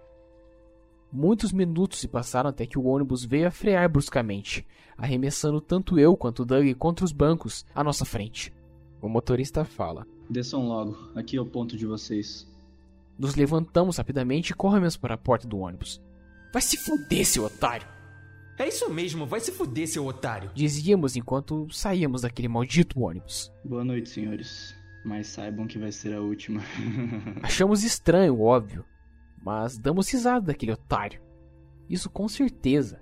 Muitos 1.11 1.53
minutos 1.53 2.01
se 2.01 2.09
passaram 2.09 2.51
até 2.51 2.67
que 2.67 2.79
o 2.79 2.85
ônibus 2.85 3.25
veio 3.25 3.47
a 3.47 3.51
frear 3.51 3.89
bruscamente, 3.89 4.67
arremessando 4.99 5.61
tanto 5.61 5.99
eu 5.99 6.17
quanto 6.17 6.45
Doug 6.45 6.67
contra 6.75 7.05
os 7.05 7.13
bancos 7.13 7.65
à 7.75 7.83
nossa 7.83 8.05
frente. 8.05 8.53
O 9.01 9.09
motorista 9.09 9.65
fala: 9.65 10.07
Desçam 10.29 10.67
logo, 10.67 10.97
aqui 11.15 11.37
é 11.37 11.41
o 11.41 11.47
ponto 11.47 11.77
de 11.77 11.87
vocês. 11.87 12.47
Nos 13.19 13.37
levantamos 13.37 13.97
rapidamente 13.97 14.51
e 14.51 14.55
corremos 14.55 14.97
para 14.97 15.15
a 15.15 15.19
porta 15.19 15.47
do 15.47 15.59
ônibus. 15.59 16.03
Vai 16.53 16.61
se 16.61 16.77
fuder, 16.77 17.25
seu 17.25 17.45
otário! 17.45 17.94
É 18.57 18.69
isso 18.69 18.89
mesmo, 18.89 19.27
vai 19.27 19.41
se 19.41 19.51
fuder, 19.51 19.89
seu 19.89 20.07
otário! 20.07 20.51
Dizíamos 20.55 21.17
enquanto 21.17 21.67
saíamos 21.73 22.23
daquele 22.23 22.47
maldito 22.47 23.01
ônibus. 23.01 23.53
Boa 23.65 23.85
noite, 23.85 24.09
senhores. 24.09 24.77
Mas 25.05 25.27
saibam 25.27 25.67
que 25.67 25.77
vai 25.79 25.91
ser 25.91 26.15
a 26.15 26.21
última. 26.21 26.63
Achamos 27.43 27.83
estranho, 27.83 28.41
óbvio, 28.41 28.85
mas 29.43 29.77
damos 29.77 30.09
risada 30.09 30.47
daquele 30.47 30.71
otário. 30.71 31.21
Isso 31.91 32.09
com 32.09 32.29
certeza. 32.29 33.01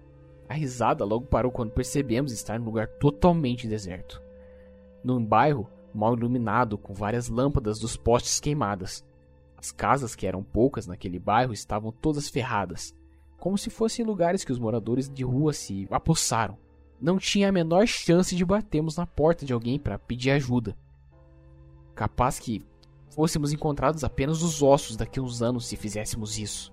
A 0.48 0.54
risada 0.54 1.04
logo 1.04 1.26
parou 1.26 1.52
quando 1.52 1.70
percebemos 1.70 2.32
estar 2.32 2.58
num 2.58 2.64
lugar 2.64 2.88
totalmente 2.88 3.68
deserto. 3.68 4.22
Num 5.04 5.24
bairro 5.24 5.68
mal 5.94 6.14
iluminado 6.16 6.78
com 6.78 6.94
várias 6.94 7.28
lâmpadas 7.28 7.78
dos 7.78 7.94
postes 7.96 8.40
queimadas. 8.40 9.04
As 9.56 9.70
casas, 9.70 10.14
que 10.14 10.26
eram 10.26 10.42
poucas 10.42 10.86
naquele 10.86 11.18
bairro, 11.18 11.52
estavam 11.52 11.92
todas 11.92 12.28
ferradas, 12.28 12.96
como 13.42 13.58
se 13.58 13.70
fossem 13.70 14.04
lugares 14.04 14.44
que 14.44 14.52
os 14.52 14.58
moradores 14.60 15.08
de 15.08 15.24
rua 15.24 15.52
se 15.52 15.88
apossaram. 15.90 16.56
Não 17.00 17.18
tinha 17.18 17.48
a 17.48 17.52
menor 17.52 17.88
chance 17.88 18.36
de 18.36 18.44
batermos 18.44 18.96
na 18.96 19.04
porta 19.04 19.44
de 19.44 19.52
alguém 19.52 19.80
para 19.80 19.98
pedir 19.98 20.30
ajuda. 20.30 20.76
Capaz 21.92 22.38
que 22.38 22.62
fôssemos 23.10 23.52
encontrados 23.52 24.04
apenas 24.04 24.42
os 24.42 24.62
ossos 24.62 24.96
daqui 24.96 25.18
a 25.18 25.22
uns 25.24 25.42
anos 25.42 25.66
se 25.66 25.74
fizéssemos 25.74 26.38
isso. 26.38 26.72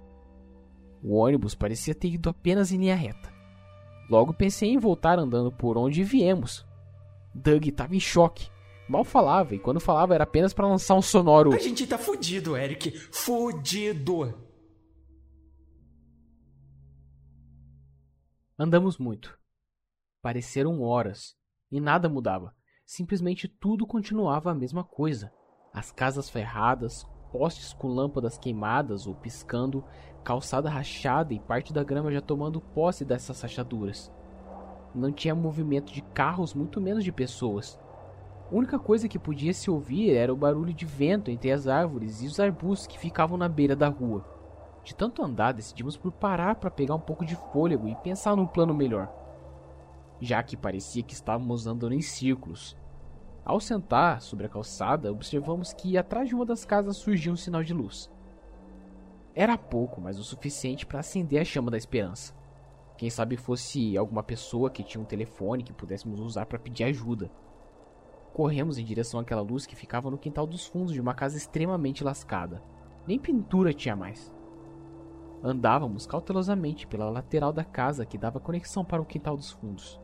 O 1.03 1.15
ônibus 1.15 1.55
parecia 1.55 1.95
ter 1.95 2.09
ido 2.09 2.29
apenas 2.29 2.71
em 2.71 2.77
linha 2.77 2.95
reta. 2.95 3.33
Logo 4.07 4.31
pensei 4.31 4.69
em 4.69 4.77
voltar 4.77 5.17
andando 5.17 5.51
por 5.51 5.75
onde 5.75 6.03
viemos. 6.03 6.63
Doug 7.33 7.65
estava 7.65 7.95
em 7.95 7.99
choque. 7.99 8.47
Mal 8.87 9.03
falava, 9.03 9.55
e 9.55 9.59
quando 9.59 9.79
falava 9.79 10.13
era 10.13 10.23
apenas 10.23 10.53
para 10.53 10.67
lançar 10.67 10.93
um 10.93 11.01
sonoro. 11.01 11.51
A 11.51 11.57
gente 11.57 11.87
tá 11.87 11.97
fudido, 11.97 12.55
Eric. 12.55 12.91
Fudido. 13.11 14.48
Andamos 18.61 18.97
muito. 18.97 19.39
Pareceram 20.21 20.81
horas, 20.81 21.33
e 21.71 21.79
nada 21.79 22.09
mudava. 22.09 22.53
Simplesmente 22.85 23.47
tudo 23.47 23.87
continuava 23.87 24.51
a 24.51 24.53
mesma 24.53 24.83
coisa. 24.83 25.31
As 25.73 25.93
casas 25.93 26.29
ferradas, 26.29 27.05
postes 27.31 27.71
com 27.71 27.87
lâmpadas 27.87 28.37
queimadas 28.37 29.07
ou 29.07 29.15
piscando, 29.15 29.85
calçada 30.25 30.69
rachada 30.69 31.33
e 31.33 31.39
parte 31.39 31.71
da 31.71 31.85
grama 31.85 32.11
já 32.11 32.19
tomando 32.19 32.59
posse 32.59 33.05
dessas 33.05 33.41
rachaduras. 33.41 34.11
Não 34.93 35.09
tinha 35.09 35.33
movimento 35.33 35.93
de 35.93 36.01
carros, 36.01 36.53
muito 36.53 36.81
menos 36.81 37.05
de 37.05 37.13
pessoas. 37.13 37.79
A 38.51 38.53
única 38.53 38.77
coisa 38.77 39.07
que 39.07 39.17
podia 39.17 39.53
se 39.53 39.71
ouvir 39.71 40.13
era 40.13 40.33
o 40.33 40.37
barulho 40.37 40.73
de 40.73 40.85
vento 40.85 41.31
entre 41.31 41.49
as 41.49 41.65
árvores 41.65 42.21
e 42.21 42.27
os 42.27 42.41
arbustos 42.41 42.87
que 42.87 42.99
ficavam 42.99 43.37
na 43.37 43.47
beira 43.47 43.73
da 43.73 43.87
rua. 43.87 44.38
De 44.89 44.95
tanto 44.95 45.23
andar, 45.23 45.51
decidimos 45.51 45.95
por 45.95 46.11
parar 46.11 46.55
para 46.55 46.71
pegar 46.71 46.95
um 46.95 46.99
pouco 46.99 47.23
de 47.23 47.35
fôlego 47.35 47.87
e 47.87 47.95
pensar 47.97 48.35
num 48.35 48.47
plano 48.47 48.73
melhor, 48.73 49.07
já 50.19 50.41
que 50.41 50.57
parecia 50.57 51.03
que 51.03 51.13
estávamos 51.13 51.67
andando 51.67 51.93
em 51.93 52.01
círculos. 52.01 52.75
Ao 53.45 53.59
sentar 53.59 54.19
sobre 54.19 54.47
a 54.47 54.49
calçada, 54.49 55.11
observamos 55.11 55.73
que 55.73 55.95
atrás 55.95 56.27
de 56.27 56.33
uma 56.33 56.43
das 56.43 56.65
casas 56.65 56.97
surgiu 56.97 57.33
um 57.33 57.35
sinal 57.35 57.63
de 57.63 57.71
luz. 57.71 58.09
Era 59.35 59.59
pouco, 59.59 60.01
mas 60.01 60.17
o 60.17 60.23
suficiente 60.23 60.87
para 60.87 61.01
acender 61.01 61.39
a 61.39 61.45
chama 61.45 61.69
da 61.69 61.77
esperança. 61.77 62.33
Quem 62.97 63.11
sabe 63.11 63.37
fosse 63.37 63.95
alguma 63.95 64.23
pessoa 64.23 64.71
que 64.71 64.83
tinha 64.83 64.99
um 64.99 65.05
telefone 65.05 65.61
que 65.61 65.71
pudéssemos 65.71 66.19
usar 66.19 66.47
para 66.47 66.57
pedir 66.57 66.85
ajuda. 66.85 67.29
Corremos 68.33 68.79
em 68.79 68.83
direção 68.83 69.19
àquela 69.19 69.43
luz 69.43 69.67
que 69.67 69.75
ficava 69.75 70.09
no 70.09 70.17
quintal 70.17 70.47
dos 70.47 70.65
fundos 70.65 70.93
de 70.93 70.99
uma 70.99 71.13
casa 71.13 71.37
extremamente 71.37 72.03
lascada. 72.03 72.63
Nem 73.05 73.19
pintura 73.19 73.71
tinha 73.71 73.95
mais. 73.95 74.33
Andávamos 75.41 76.05
cautelosamente 76.05 76.85
pela 76.85 77.09
lateral 77.09 77.53
da 77.53 77.63
casa 77.63 78.05
que 78.05 78.17
dava 78.17 78.39
conexão 78.39 78.83
para 78.83 79.01
o 79.01 79.05
quintal 79.05 79.37
dos 79.37 79.51
fundos. 79.51 79.99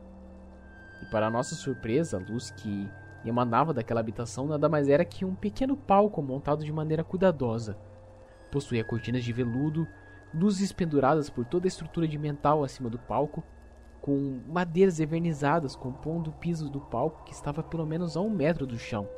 E 1.02 1.06
para 1.06 1.30
nossa 1.30 1.54
surpresa, 1.54 2.16
a 2.16 2.20
luz 2.20 2.50
que 2.50 2.88
emanava 3.24 3.74
daquela 3.74 4.00
habitação 4.00 4.46
nada 4.46 4.68
mais 4.68 4.88
era 4.88 5.04
que 5.04 5.24
um 5.24 5.34
pequeno 5.34 5.76
palco 5.76 6.22
montado 6.22 6.64
de 6.64 6.72
maneira 6.72 7.04
cuidadosa. 7.04 7.76
Possuía 8.50 8.84
cortinas 8.84 9.24
de 9.24 9.32
veludo, 9.32 9.86
luzes 10.32 10.72
penduradas 10.72 11.28
por 11.28 11.44
toda 11.44 11.66
a 11.66 11.68
estrutura 11.68 12.08
de 12.08 12.16
metal 12.16 12.64
acima 12.64 12.88
do 12.88 12.98
palco, 12.98 13.44
com 14.00 14.40
madeiras 14.48 15.00
envernizadas 15.00 15.74
compondo 15.76 16.30
o 16.30 16.34
piso 16.34 16.70
do 16.70 16.80
palco 16.80 17.24
que 17.24 17.32
estava 17.32 17.62
pelo 17.62 17.84
menos 17.84 18.16
a 18.16 18.20
um 18.20 18.30
metro 18.30 18.66
do 18.66 18.78
chão. 18.78 19.08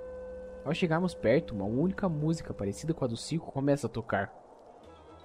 Ao 0.64 0.74
chegarmos 0.74 1.14
perto, 1.14 1.54
uma 1.54 1.64
única 1.64 2.08
música 2.08 2.52
parecida 2.52 2.92
com 2.92 3.04
a 3.04 3.08
do 3.08 3.16
circo 3.16 3.52
começa 3.52 3.86
a 3.86 3.90
tocar. 3.90 4.37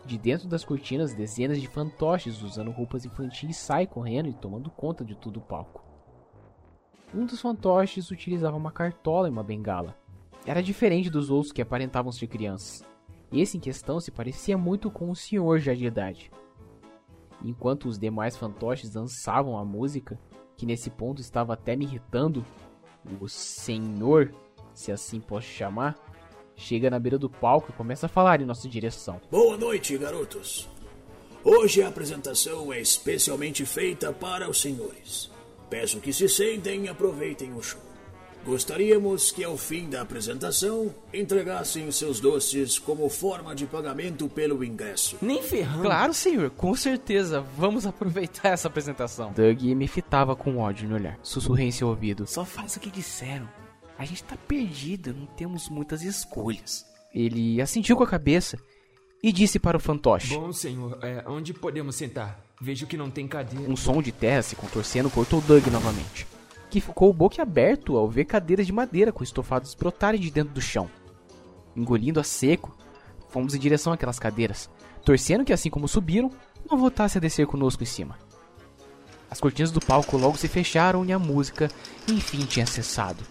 De 0.05 0.17
dentro 0.17 0.47
das 0.47 0.65
cortinas, 0.65 1.13
dezenas 1.13 1.61
de 1.61 1.67
fantoches 1.67 2.41
usando 2.41 2.71
roupas 2.71 3.05
infantis 3.05 3.57
saem 3.57 3.87
correndo 3.87 4.27
e 4.27 4.33
tomando 4.33 4.69
conta 4.69 5.05
de 5.05 5.15
todo 5.15 5.37
o 5.37 5.41
palco. 5.41 5.83
Um 7.13 7.25
dos 7.25 7.39
fantoches 7.39 8.11
utilizava 8.11 8.57
uma 8.57 8.71
cartola 8.71 9.27
e 9.27 9.31
uma 9.31 9.43
bengala. 9.43 9.95
Era 10.45 10.61
diferente 10.61 11.09
dos 11.09 11.29
outros 11.29 11.53
que 11.53 11.61
aparentavam 11.61 12.11
ser 12.11 12.27
crianças. 12.27 12.85
Esse 13.31 13.57
em 13.57 13.59
questão 13.59 13.99
se 13.99 14.11
parecia 14.11 14.57
muito 14.57 14.91
com 14.91 15.09
um 15.09 15.15
senhor 15.15 15.59
já 15.59 15.73
de 15.73 15.85
idade. 15.85 16.31
Enquanto 17.41 17.87
os 17.87 17.97
demais 17.97 18.35
fantoches 18.35 18.89
dançavam 18.89 19.57
a 19.57 19.63
música, 19.63 20.19
que 20.57 20.65
nesse 20.65 20.89
ponto 20.89 21.21
estava 21.21 21.53
até 21.53 21.75
me 21.75 21.85
irritando, 21.85 22.45
o 23.19 23.27
senhor, 23.27 24.33
se 24.73 24.91
assim 24.91 25.19
posso 25.19 25.47
chamar, 25.47 25.95
chega 26.55 26.89
na 26.89 26.99
beira 26.99 27.17
do 27.17 27.29
palco 27.29 27.71
e 27.71 27.73
começa 27.73 28.05
a 28.05 28.09
falar 28.09 28.41
em 28.41 28.45
nossa 28.45 28.67
direção. 28.67 29.19
Boa 29.31 29.57
noite, 29.57 29.97
garotos. 29.97 30.69
Hoje 31.43 31.81
a 31.81 31.89
apresentação 31.89 32.71
é 32.71 32.79
especialmente 32.79 33.65
feita 33.65 34.13
para 34.13 34.49
os 34.49 34.61
senhores. 34.61 35.29
Peço 35.69 35.99
que 35.99 36.13
se 36.13 36.29
sentem 36.29 36.85
e 36.85 36.87
aproveitem 36.87 37.53
o 37.53 37.61
show. 37.61 37.81
Gostaríamos 38.45 39.31
que 39.31 39.43
ao 39.43 39.57
fim 39.57 39.89
da 39.89 40.01
apresentação 40.01 40.93
entregassem 41.13 41.87
os 41.87 41.95
seus 41.95 42.19
doces 42.19 42.77
como 42.77 43.07
forma 43.07 43.55
de 43.55 43.65
pagamento 43.65 44.27
pelo 44.27 44.63
ingresso. 44.63 45.17
Nem 45.21 45.41
ferrando. 45.41 45.83
Claro, 45.83 46.13
senhor, 46.13 46.49
com 46.49 46.75
certeza. 46.75 47.39
Vamos 47.57 47.87
aproveitar 47.87 48.49
essa 48.49 48.67
apresentação. 48.67 49.31
Doug 49.31 49.61
me 49.61 49.87
fitava 49.87 50.35
com 50.35 50.57
ódio 50.57 50.89
no 50.89 50.95
olhar. 50.95 51.17
Sussurrei 51.23 51.67
em 51.67 51.71
seu 51.71 51.87
ouvido. 51.87 52.27
Só 52.27 52.43
faz 52.43 52.75
o 52.75 52.79
que 52.81 52.91
disseram. 52.91 53.47
A 53.97 54.05
gente 54.05 54.23
tá 54.23 54.35
perdido, 54.47 55.13
não 55.13 55.25
temos 55.25 55.69
muitas 55.69 56.01
escolhas. 56.01 56.85
Ele 57.13 57.61
assentiu 57.61 57.95
com 57.95 58.03
a 58.03 58.07
cabeça 58.07 58.57
e 59.21 59.31
disse 59.31 59.59
para 59.59 59.77
o 59.77 59.79
fantoche. 59.79 60.35
Bom, 60.35 60.51
senhor, 60.51 60.97
é, 61.01 61.23
onde 61.27 61.53
podemos 61.53 61.95
sentar? 61.95 62.43
Vejo 62.59 62.87
que 62.87 62.97
não 62.97 63.09
tem 63.09 63.27
cadeira. 63.27 63.71
Um 63.71 63.75
som 63.75 64.01
de 64.01 64.11
terra 64.11 64.41
se 64.41 64.55
contorcendo 64.55 65.09
cortou 65.09 65.41
Doug 65.41 65.67
novamente, 65.67 66.27
que 66.69 66.81
ficou 66.81 67.13
boquiaberto 67.13 67.95
ao 67.95 68.09
ver 68.09 68.25
cadeiras 68.25 68.65
de 68.65 68.73
madeira 68.73 69.11
com 69.11 69.23
estofados 69.23 69.75
brotarem 69.75 70.19
de 70.19 70.31
dentro 70.31 70.53
do 70.53 70.61
chão. 70.61 70.89
Engolindo 71.75 72.19
a 72.19 72.23
seco, 72.23 72.75
fomos 73.29 73.55
em 73.55 73.59
direção 73.59 73.93
àquelas 73.93 74.19
cadeiras, 74.19 74.69
torcendo 75.05 75.45
que 75.45 75.53
assim 75.53 75.69
como 75.69 75.87
subiram, 75.87 76.31
não 76.69 76.77
voltasse 76.77 77.17
a 77.17 77.21
descer 77.21 77.45
conosco 77.47 77.83
em 77.83 77.87
cima. 77.87 78.17
As 79.29 79.39
cortinas 79.39 79.71
do 79.71 79.79
palco 79.79 80.17
logo 80.17 80.37
se 80.37 80.47
fecharam 80.47 81.03
e 81.05 81.11
a 81.11 81.17
música 81.17 81.69
enfim 82.07 82.45
tinha 82.45 82.65
cessado. 82.65 83.23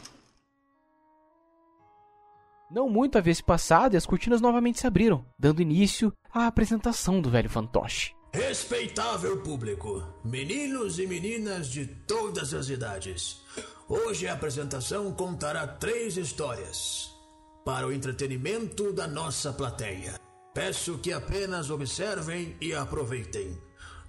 Não 2.72 2.88
muito 2.88 3.18
havia 3.18 3.34
se 3.34 3.42
passado 3.42 3.92
e 3.92 3.98
as 3.98 4.06
cortinas 4.06 4.40
novamente 4.40 4.80
se 4.80 4.86
abriram, 4.86 5.26
dando 5.38 5.60
início 5.60 6.10
à 6.32 6.46
apresentação 6.46 7.20
do 7.20 7.28
velho 7.28 7.50
fantoche. 7.50 8.14
Respeitável 8.32 9.42
público, 9.42 10.02
meninos 10.24 10.98
e 10.98 11.06
meninas 11.06 11.68
de 11.68 11.84
todas 11.84 12.54
as 12.54 12.70
idades. 12.70 13.42
Hoje 13.86 14.26
a 14.26 14.32
apresentação 14.32 15.12
contará 15.12 15.66
três 15.66 16.16
histórias 16.16 17.14
para 17.62 17.86
o 17.86 17.92
entretenimento 17.92 18.90
da 18.90 19.06
nossa 19.06 19.52
plateia. 19.52 20.18
Peço 20.54 20.96
que 20.96 21.12
apenas 21.12 21.68
observem 21.68 22.56
e 22.58 22.72
aproveitem. 22.72 23.54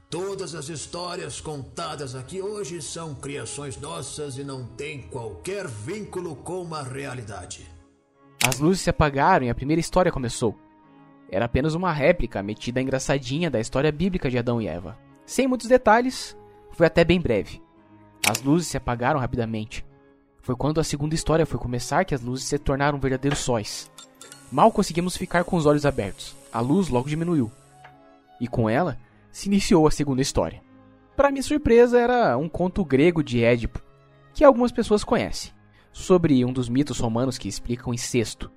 Todas 0.10 0.56
as 0.56 0.70
histórias 0.70 1.42
contadas 1.42 2.16
aqui 2.16 2.42
hoje 2.42 2.82
são 2.82 3.14
criações 3.14 3.76
nossas 3.76 4.38
e 4.38 4.44
não 4.46 4.66
têm 4.66 5.02
qualquer 5.02 5.68
vínculo 5.68 6.38
com 6.38 6.74
a 6.74 6.82
realidade. 6.82 7.73
As 8.46 8.60
luzes 8.60 8.82
se 8.82 8.90
apagaram 8.90 9.46
e 9.46 9.50
a 9.50 9.56
primeira 9.56 9.80
história 9.80 10.12
começou. 10.12 10.54
Era 11.32 11.46
apenas 11.46 11.76
uma 11.76 11.94
réplica 11.94 12.44
metida 12.44 12.82
engraçadinha 12.82 13.50
da 13.50 13.58
história 13.58 13.90
bíblica 13.90 14.30
de 14.30 14.38
Adão 14.38 14.62
e 14.62 14.68
Eva. 14.68 14.98
Sem 15.26 15.48
muitos 15.48 15.70
detalhes, 15.70 16.38
foi 16.74 16.86
até 16.86 17.06
bem 17.06 17.22
breve. 17.22 17.62
As 18.28 18.42
luzes 18.42 18.68
se 18.68 18.76
apagaram 18.76 19.18
rapidamente. 19.18 19.86
Foi 20.42 20.58
quando 20.58 20.82
a 20.82 20.84
segunda 20.84 21.16
história 21.16 21.46
foi 21.46 21.58
começar 21.58 22.04
que 22.04 22.14
as 22.14 22.22
luzes 22.22 22.46
se 22.46 22.60
tornaram 22.60 23.00
verdadeiros 23.00 23.40
sóis. 23.40 23.90
Mal 24.52 24.74
conseguimos 24.74 25.16
ficar 25.16 25.46
com 25.46 25.56
os 25.56 25.66
olhos 25.66 25.86
abertos. 25.86 26.36
A 26.52 26.60
luz 26.60 26.90
logo 26.90 27.08
diminuiu. 27.08 27.50
E 28.42 28.48
com 28.48 28.70
ela 28.70 28.98
se 29.32 29.48
iniciou 29.48 29.88
a 29.88 29.92
segunda 29.92 30.22
história. 30.22 30.62
Para 31.16 31.32
minha 31.32 31.42
surpresa, 31.42 31.98
era 31.98 32.38
um 32.38 32.50
conto 32.50 32.84
grego 32.84 33.24
de 33.24 33.42
Édipo, 33.42 33.82
que 34.34 34.44
algumas 34.44 34.72
pessoas 34.72 35.02
conhecem, 35.02 35.53
sobre 35.94 36.44
um 36.44 36.52
dos 36.52 36.68
mitos 36.68 37.00
romanos 37.00 37.38
que 37.38 37.48
explicam 37.48 37.92
o 37.92 37.94
incesto. 37.94 38.52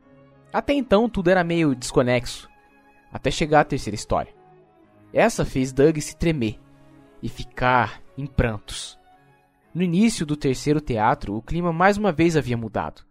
Até 0.53 0.73
então 0.73 1.09
tudo 1.09 1.29
era 1.29 1.45
meio 1.45 1.75
desconexo, 1.75 2.49
até 3.13 3.31
chegar 3.31 3.61
à 3.61 3.65
terceira 3.65 3.95
história. 3.95 4.35
Essa 5.13 5.45
fez 5.45 5.73
Doug 5.73 5.99
se 5.99 6.17
tremer 6.17 6.59
e 7.23 7.29
ficar 7.29 8.03
em 8.17 8.27
prantos. 8.27 8.99
No 9.75 9.83
início 9.83 10.25
do 10.25 10.37
terceiro 10.37 10.81
teatro, 10.81 11.37
o 11.37 11.43
clima 11.43 11.73
mais 11.73 11.99
uma 11.99 12.11
vez 12.11 12.37
havia 12.37 12.57
mudado. 12.57 13.03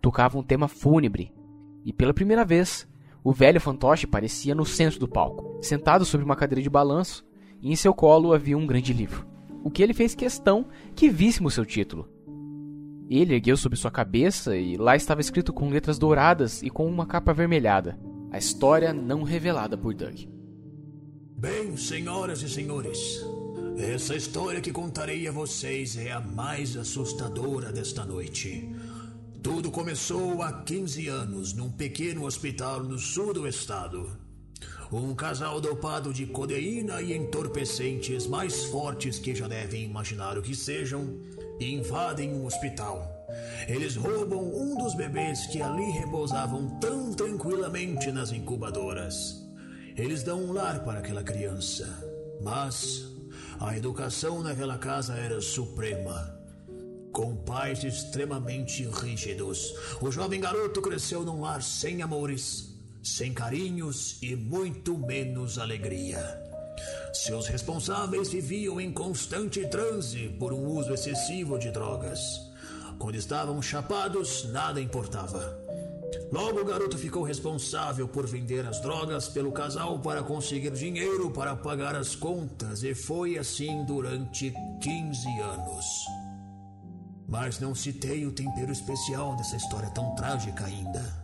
Tocava 0.00 0.38
um 0.38 0.42
tema 0.42 0.68
fúnebre, 0.68 1.32
e 1.84 1.92
pela 1.92 2.14
primeira 2.14 2.44
vez, 2.44 2.88
o 3.24 3.32
velho 3.32 3.60
fantoche 3.60 4.06
parecia 4.06 4.54
no 4.54 4.64
centro 4.64 5.00
do 5.00 5.08
palco, 5.08 5.58
sentado 5.60 6.04
sobre 6.04 6.24
uma 6.24 6.36
cadeira 6.36 6.62
de 6.62 6.70
balanço, 6.70 7.24
e 7.60 7.72
em 7.72 7.76
seu 7.76 7.92
colo 7.92 8.32
havia 8.32 8.56
um 8.56 8.66
grande 8.66 8.92
livro. 8.92 9.26
O 9.64 9.70
que 9.70 9.82
ele 9.82 9.94
fez 9.94 10.14
questão 10.14 10.66
que 10.94 11.08
víssemos 11.08 11.54
seu 11.54 11.64
título. 11.64 12.08
Ele 13.14 13.34
ergueu 13.34 13.58
sobre 13.58 13.78
sua 13.78 13.90
cabeça 13.90 14.56
e 14.56 14.78
lá 14.78 14.96
estava 14.96 15.20
escrito 15.20 15.52
com 15.52 15.68
letras 15.68 15.98
douradas 15.98 16.62
e 16.62 16.70
com 16.70 16.86
uma 16.86 17.04
capa 17.04 17.30
avermelhada: 17.30 17.98
A 18.30 18.38
história 18.38 18.90
não 18.94 19.22
revelada 19.22 19.76
por 19.76 19.92
Doug. 19.92 20.20
Bem, 21.36 21.76
senhoras 21.76 22.40
e 22.40 22.48
senhores, 22.48 23.22
essa 23.76 24.16
história 24.16 24.62
que 24.62 24.72
contarei 24.72 25.28
a 25.28 25.32
vocês 25.32 25.98
é 25.98 26.10
a 26.10 26.20
mais 26.20 26.74
assustadora 26.74 27.70
desta 27.70 28.02
noite. 28.02 28.74
Tudo 29.42 29.70
começou 29.70 30.40
há 30.40 30.62
15 30.62 31.08
anos 31.08 31.52
num 31.52 31.70
pequeno 31.70 32.24
hospital 32.24 32.82
no 32.82 32.98
sul 32.98 33.34
do 33.34 33.46
estado. 33.46 34.08
Um 34.90 35.14
casal 35.14 35.60
dopado 35.60 36.12
de 36.12 36.26
codeína 36.26 37.00
e 37.00 37.14
entorpecentes 37.14 38.26
mais 38.26 38.64
fortes 38.64 39.18
que 39.18 39.34
já 39.34 39.48
devem 39.48 39.84
imaginar 39.84 40.36
o 40.38 40.42
que 40.42 40.54
sejam, 40.54 41.18
invadem 41.70 42.32
um 42.32 42.46
hospital. 42.46 43.26
Eles 43.68 43.96
roubam 43.96 44.42
um 44.42 44.76
dos 44.76 44.94
bebês 44.94 45.46
que 45.46 45.62
ali 45.62 45.90
repousavam 45.92 46.78
tão 46.80 47.12
tranquilamente 47.12 48.10
nas 48.10 48.32
incubadoras. 48.32 49.42
Eles 49.96 50.22
dão 50.22 50.42
um 50.42 50.52
lar 50.52 50.84
para 50.84 51.00
aquela 51.00 51.22
criança, 51.22 51.86
mas 52.42 53.06
a 53.60 53.76
educação 53.76 54.42
naquela 54.42 54.78
casa 54.78 55.14
era 55.14 55.40
suprema. 55.40 56.38
Com 57.12 57.36
pais 57.36 57.84
extremamente 57.84 58.84
rígidos, 58.84 59.74
o 60.00 60.10
jovem 60.10 60.40
garoto 60.40 60.80
cresceu 60.80 61.22
num 61.24 61.42
lar 61.42 61.62
sem 61.62 62.00
amores, 62.02 62.74
sem 63.02 63.34
carinhos 63.34 64.18
e 64.22 64.34
muito 64.34 64.96
menos 64.96 65.58
alegria. 65.58 66.41
Seus 67.12 67.46
responsáveis 67.46 68.32
viviam 68.32 68.80
em 68.80 68.90
constante 68.90 69.66
transe 69.66 70.30
por 70.38 70.50
um 70.52 70.66
uso 70.66 70.94
excessivo 70.94 71.58
de 71.58 71.70
drogas. 71.70 72.50
Quando 72.98 73.16
estavam 73.16 73.60
chapados, 73.60 74.44
nada 74.50 74.80
importava. 74.80 75.58
Logo, 76.30 76.60
o 76.60 76.64
garoto 76.64 76.96
ficou 76.96 77.22
responsável 77.22 78.08
por 78.08 78.26
vender 78.26 78.66
as 78.66 78.80
drogas 78.80 79.28
pelo 79.28 79.52
casal 79.52 79.98
para 79.98 80.22
conseguir 80.22 80.70
dinheiro 80.70 81.30
para 81.30 81.54
pagar 81.54 81.94
as 81.94 82.14
contas, 82.14 82.82
e 82.82 82.94
foi 82.94 83.36
assim 83.36 83.84
durante 83.84 84.54
15 84.80 85.28
anos. 85.40 85.86
Mas 87.28 87.60
não 87.60 87.74
citei 87.74 88.24
o 88.24 88.32
tempero 88.32 88.72
especial 88.72 89.36
dessa 89.36 89.56
história 89.56 89.90
tão 89.90 90.14
trágica 90.14 90.64
ainda. 90.64 91.22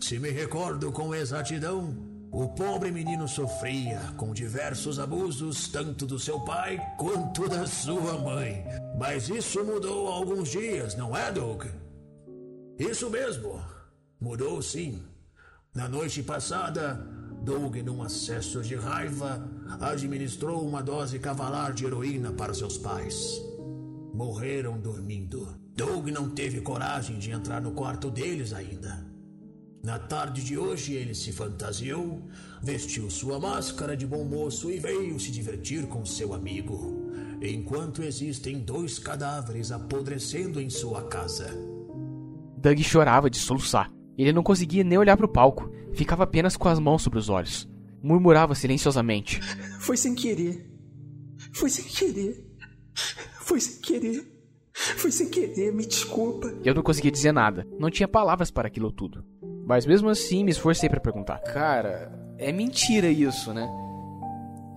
Se 0.00 0.18
me 0.18 0.30
recordo 0.30 0.92
com 0.92 1.14
exatidão, 1.14 2.11
o 2.32 2.48
pobre 2.48 2.90
menino 2.90 3.28
sofria 3.28 4.00
com 4.16 4.32
diversos 4.32 4.98
abusos, 4.98 5.68
tanto 5.68 6.06
do 6.06 6.18
seu 6.18 6.40
pai 6.40 6.80
quanto 6.96 7.46
da 7.46 7.66
sua 7.66 8.18
mãe. 8.18 8.64
Mas 8.98 9.28
isso 9.28 9.62
mudou 9.62 10.08
há 10.08 10.14
alguns 10.14 10.50
dias, 10.50 10.96
não 10.96 11.14
é, 11.14 11.30
Doug? 11.30 11.64
Isso 12.78 13.10
mesmo, 13.10 13.62
mudou 14.18 14.62
sim. 14.62 15.02
Na 15.74 15.86
noite 15.86 16.22
passada, 16.22 16.94
Doug, 17.42 17.76
num 17.76 18.02
acesso 18.02 18.62
de 18.62 18.76
raiva, 18.76 19.46
administrou 19.78 20.66
uma 20.66 20.82
dose 20.82 21.18
cavalar 21.18 21.74
de 21.74 21.84
heroína 21.84 22.32
para 22.32 22.54
seus 22.54 22.78
pais. 22.78 23.42
Morreram 24.14 24.80
dormindo. 24.80 25.54
Doug 25.76 26.08
não 26.08 26.30
teve 26.30 26.62
coragem 26.62 27.18
de 27.18 27.30
entrar 27.30 27.60
no 27.60 27.72
quarto 27.72 28.10
deles 28.10 28.54
ainda. 28.54 29.11
Na 29.82 29.98
tarde 29.98 30.44
de 30.44 30.56
hoje, 30.56 30.94
ele 30.94 31.12
se 31.12 31.32
fantasiou, 31.32 32.22
vestiu 32.62 33.10
sua 33.10 33.40
máscara 33.40 33.96
de 33.96 34.06
bom 34.06 34.24
moço 34.24 34.70
e 34.70 34.78
veio 34.78 35.18
se 35.18 35.28
divertir 35.32 35.88
com 35.88 36.04
seu 36.04 36.32
amigo, 36.32 37.10
enquanto 37.42 38.00
existem 38.00 38.60
dois 38.60 39.00
cadáveres 39.00 39.72
apodrecendo 39.72 40.60
em 40.60 40.70
sua 40.70 41.02
casa. 41.08 41.50
Doug 42.58 42.78
chorava 42.78 43.28
de 43.28 43.38
soluçar. 43.38 43.92
Ele 44.16 44.32
não 44.32 44.44
conseguia 44.44 44.84
nem 44.84 44.96
olhar 44.98 45.16
para 45.16 45.26
o 45.26 45.32
palco, 45.32 45.68
ficava 45.92 46.22
apenas 46.22 46.56
com 46.56 46.68
as 46.68 46.78
mãos 46.78 47.02
sobre 47.02 47.18
os 47.18 47.28
olhos. 47.28 47.68
Murmurava 48.00 48.54
silenciosamente. 48.54 49.40
Foi 49.80 49.96
sem 49.96 50.14
querer. 50.14 50.70
Foi 51.52 51.68
sem 51.68 51.84
querer. 51.84 52.46
Foi 53.40 53.60
sem 53.60 53.80
querer. 53.80 54.32
Foi 54.72 55.10
sem 55.10 55.28
querer, 55.28 55.72
me 55.74 55.84
desculpa. 55.84 56.54
Eu 56.64 56.72
não 56.72 56.82
conseguia 56.84 57.10
dizer 57.10 57.32
nada, 57.32 57.66
não 57.80 57.90
tinha 57.90 58.06
palavras 58.06 58.50
para 58.50 58.68
aquilo 58.68 58.92
tudo. 58.92 59.24
Mas 59.66 59.86
mesmo 59.86 60.08
assim 60.08 60.44
me 60.44 60.50
esforcei 60.50 60.88
para 60.88 61.00
perguntar. 61.00 61.38
Cara, 61.40 62.12
é 62.38 62.50
mentira 62.52 63.08
isso, 63.08 63.52
né? 63.52 63.68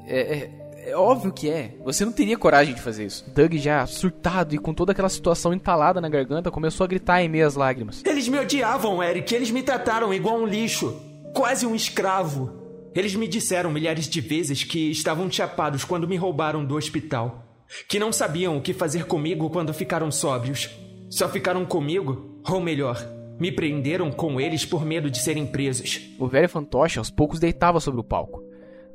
É, 0.07 0.19
é, 0.19 0.89
É 0.91 0.95
óbvio 0.95 1.33
que 1.33 1.49
é. 1.49 1.75
Você 1.83 2.05
não 2.05 2.11
teria 2.11 2.37
coragem 2.37 2.75
de 2.75 2.81
fazer 2.81 3.05
isso. 3.05 3.25
Doug, 3.33 3.55
já 3.55 3.85
surtado 3.87 4.53
e 4.53 4.59
com 4.59 4.73
toda 4.73 4.91
aquela 4.91 5.09
situação 5.09 5.51
entalada 5.53 5.99
na 5.99 6.07
garganta, 6.09 6.51
começou 6.51 6.83
a 6.83 6.87
gritar 6.87 7.23
em 7.23 7.29
meio 7.29 7.47
às 7.47 7.55
lágrimas. 7.55 8.03
Eles 8.05 8.27
me 8.27 8.37
odiavam, 8.37 9.01
Eric. 9.01 9.33
Eles 9.33 9.49
me 9.49 9.63
trataram 9.63 10.13
igual 10.13 10.37
um 10.37 10.45
lixo. 10.45 10.95
Quase 11.33 11.65
um 11.65 11.73
escravo. 11.75 12.63
Eles 12.93 13.15
me 13.15 13.27
disseram 13.27 13.71
milhares 13.71 14.07
de 14.07 14.21
vezes 14.21 14.63
que 14.63 14.91
estavam 14.91 15.29
chapados 15.29 15.83
quando 15.83 16.07
me 16.07 16.15
roubaram 16.15 16.63
do 16.63 16.75
hospital. 16.75 17.43
Que 17.89 17.97
não 17.99 18.13
sabiam 18.13 18.55
o 18.55 18.61
que 18.61 18.73
fazer 18.73 19.05
comigo 19.05 19.49
quando 19.49 19.73
ficaram 19.73 20.11
sóbrios. 20.11 20.69
Só 21.09 21.27
ficaram 21.27 21.65
comigo, 21.65 22.39
ou 22.47 22.61
melhor, 22.61 23.03
me 23.39 23.51
prenderam 23.51 24.11
com 24.11 24.39
eles 24.39 24.65
por 24.65 24.85
medo 24.85 25.09
de 25.09 25.19
serem 25.19 25.45
presos. 25.45 26.09
O 26.19 26.27
velho 26.27 26.49
fantoche 26.49 26.99
aos 26.99 27.09
poucos 27.09 27.39
deitava 27.39 27.79
sobre 27.79 27.99
o 27.99 28.03
palco, 28.03 28.43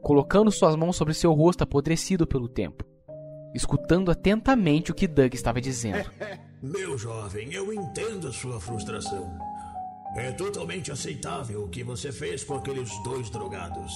colocando 0.01 0.51
suas 0.51 0.77
mãos 0.77 0.97
sobre 0.97 1.15
seu 1.15 1.33
rosto 1.33 1.63
apodrecido 1.63 2.27
pelo 2.27 2.49
tempo, 2.49 2.85
escutando 3.55 4.11
atentamente 4.11 4.91
o 4.91 4.95
que 4.95 5.07
Doug 5.07 5.35
estava 5.35 5.61
dizendo. 5.61 6.11
Meu 6.63 6.99
jovem, 6.99 7.53
eu 7.53 7.73
entendo 7.73 8.29
a 8.29 8.33
sua 8.33 8.61
frustração. 8.61 9.39
É 10.17 10.33
totalmente 10.33 10.91
aceitável 10.91 11.65
o 11.65 11.69
que 11.69 11.85
você 11.85 12.11
fez 12.11 12.43
com 12.43 12.55
aqueles 12.55 12.91
dois 13.03 13.31
drogados. 13.31 13.93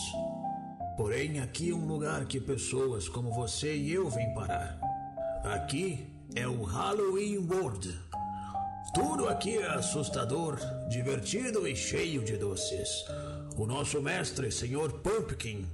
Porém, 0.96 1.40
aqui 1.40 1.70
é 1.70 1.74
um 1.74 1.87
lugar 1.87 2.24
que 2.26 2.40
pessoas 2.40 3.09
como 3.09 3.33
você 3.33 3.74
e 3.74 3.92
eu 3.92 4.09
vêm 4.09 4.33
parar. 4.33 4.78
Aqui 5.42 6.07
é 6.35 6.46
o 6.46 6.62
Halloween 6.62 7.38
World. 7.38 8.04
Tudo 8.94 9.28
aqui 9.28 9.59
é 9.59 9.66
assustador, 9.66 10.57
divertido 10.88 11.66
e 11.66 11.74
cheio 11.74 12.22
de 12.22 12.37
doces. 12.37 13.04
O 13.57 13.66
nosso 13.66 14.00
mestre, 14.00 14.52
Sr. 14.52 14.92
Pumpkin, 15.02 15.66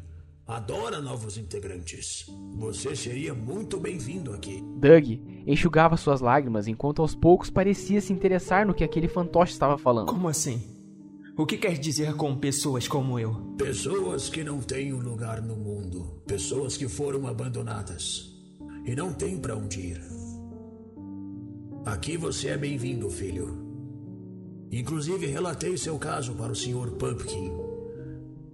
adora 0.47 1.03
novos 1.03 1.37
integrantes. 1.37 2.25
Você 2.55 2.97
seria 2.97 3.35
muito 3.35 3.79
bem-vindo 3.79 4.33
aqui. 4.33 4.65
Doug 4.79 5.05
enxugava 5.47 5.99
suas 5.99 6.23
lágrimas 6.23 6.67
enquanto 6.67 7.03
aos 7.03 7.15
poucos 7.15 7.51
parecia 7.51 8.01
se 8.01 8.11
interessar 8.11 8.67
no 8.67 8.73
que 8.73 8.85
aquele 8.85 9.07
fantoche 9.07 9.53
estava 9.53 9.77
falando. 9.77 10.07
Como 10.09 10.27
assim? 10.27 10.63
O 11.37 11.45
que 11.45 11.59
quer 11.59 11.77
dizer 11.77 12.15
com 12.15 12.35
pessoas 12.35 12.89
como 12.89 13.19
eu? 13.19 13.35
Pessoas 13.59 14.31
que 14.31 14.43
não 14.43 14.61
têm 14.61 14.95
um 14.95 14.99
lugar 14.99 15.43
no 15.43 15.57
mundo. 15.57 16.23
Pessoas 16.27 16.75
que 16.75 16.89
foram 16.89 17.27
abandonadas. 17.27 18.31
E 18.87 18.95
não 18.95 19.13
têm 19.13 19.39
para 19.39 19.55
onde 19.57 19.79
ir. 19.79 20.20
Aqui 21.85 22.17
você 22.17 22.49
é 22.49 22.59
bem-vindo, 22.59 23.09
filho. 23.09 23.57
Inclusive, 24.71 25.27
relatei 25.27 25.77
seu 25.79 25.99
caso 25.99 26.35
para 26.35 26.53
o 26.53 26.55
Sr. 26.55 26.91
Pumpkin. 26.99 27.51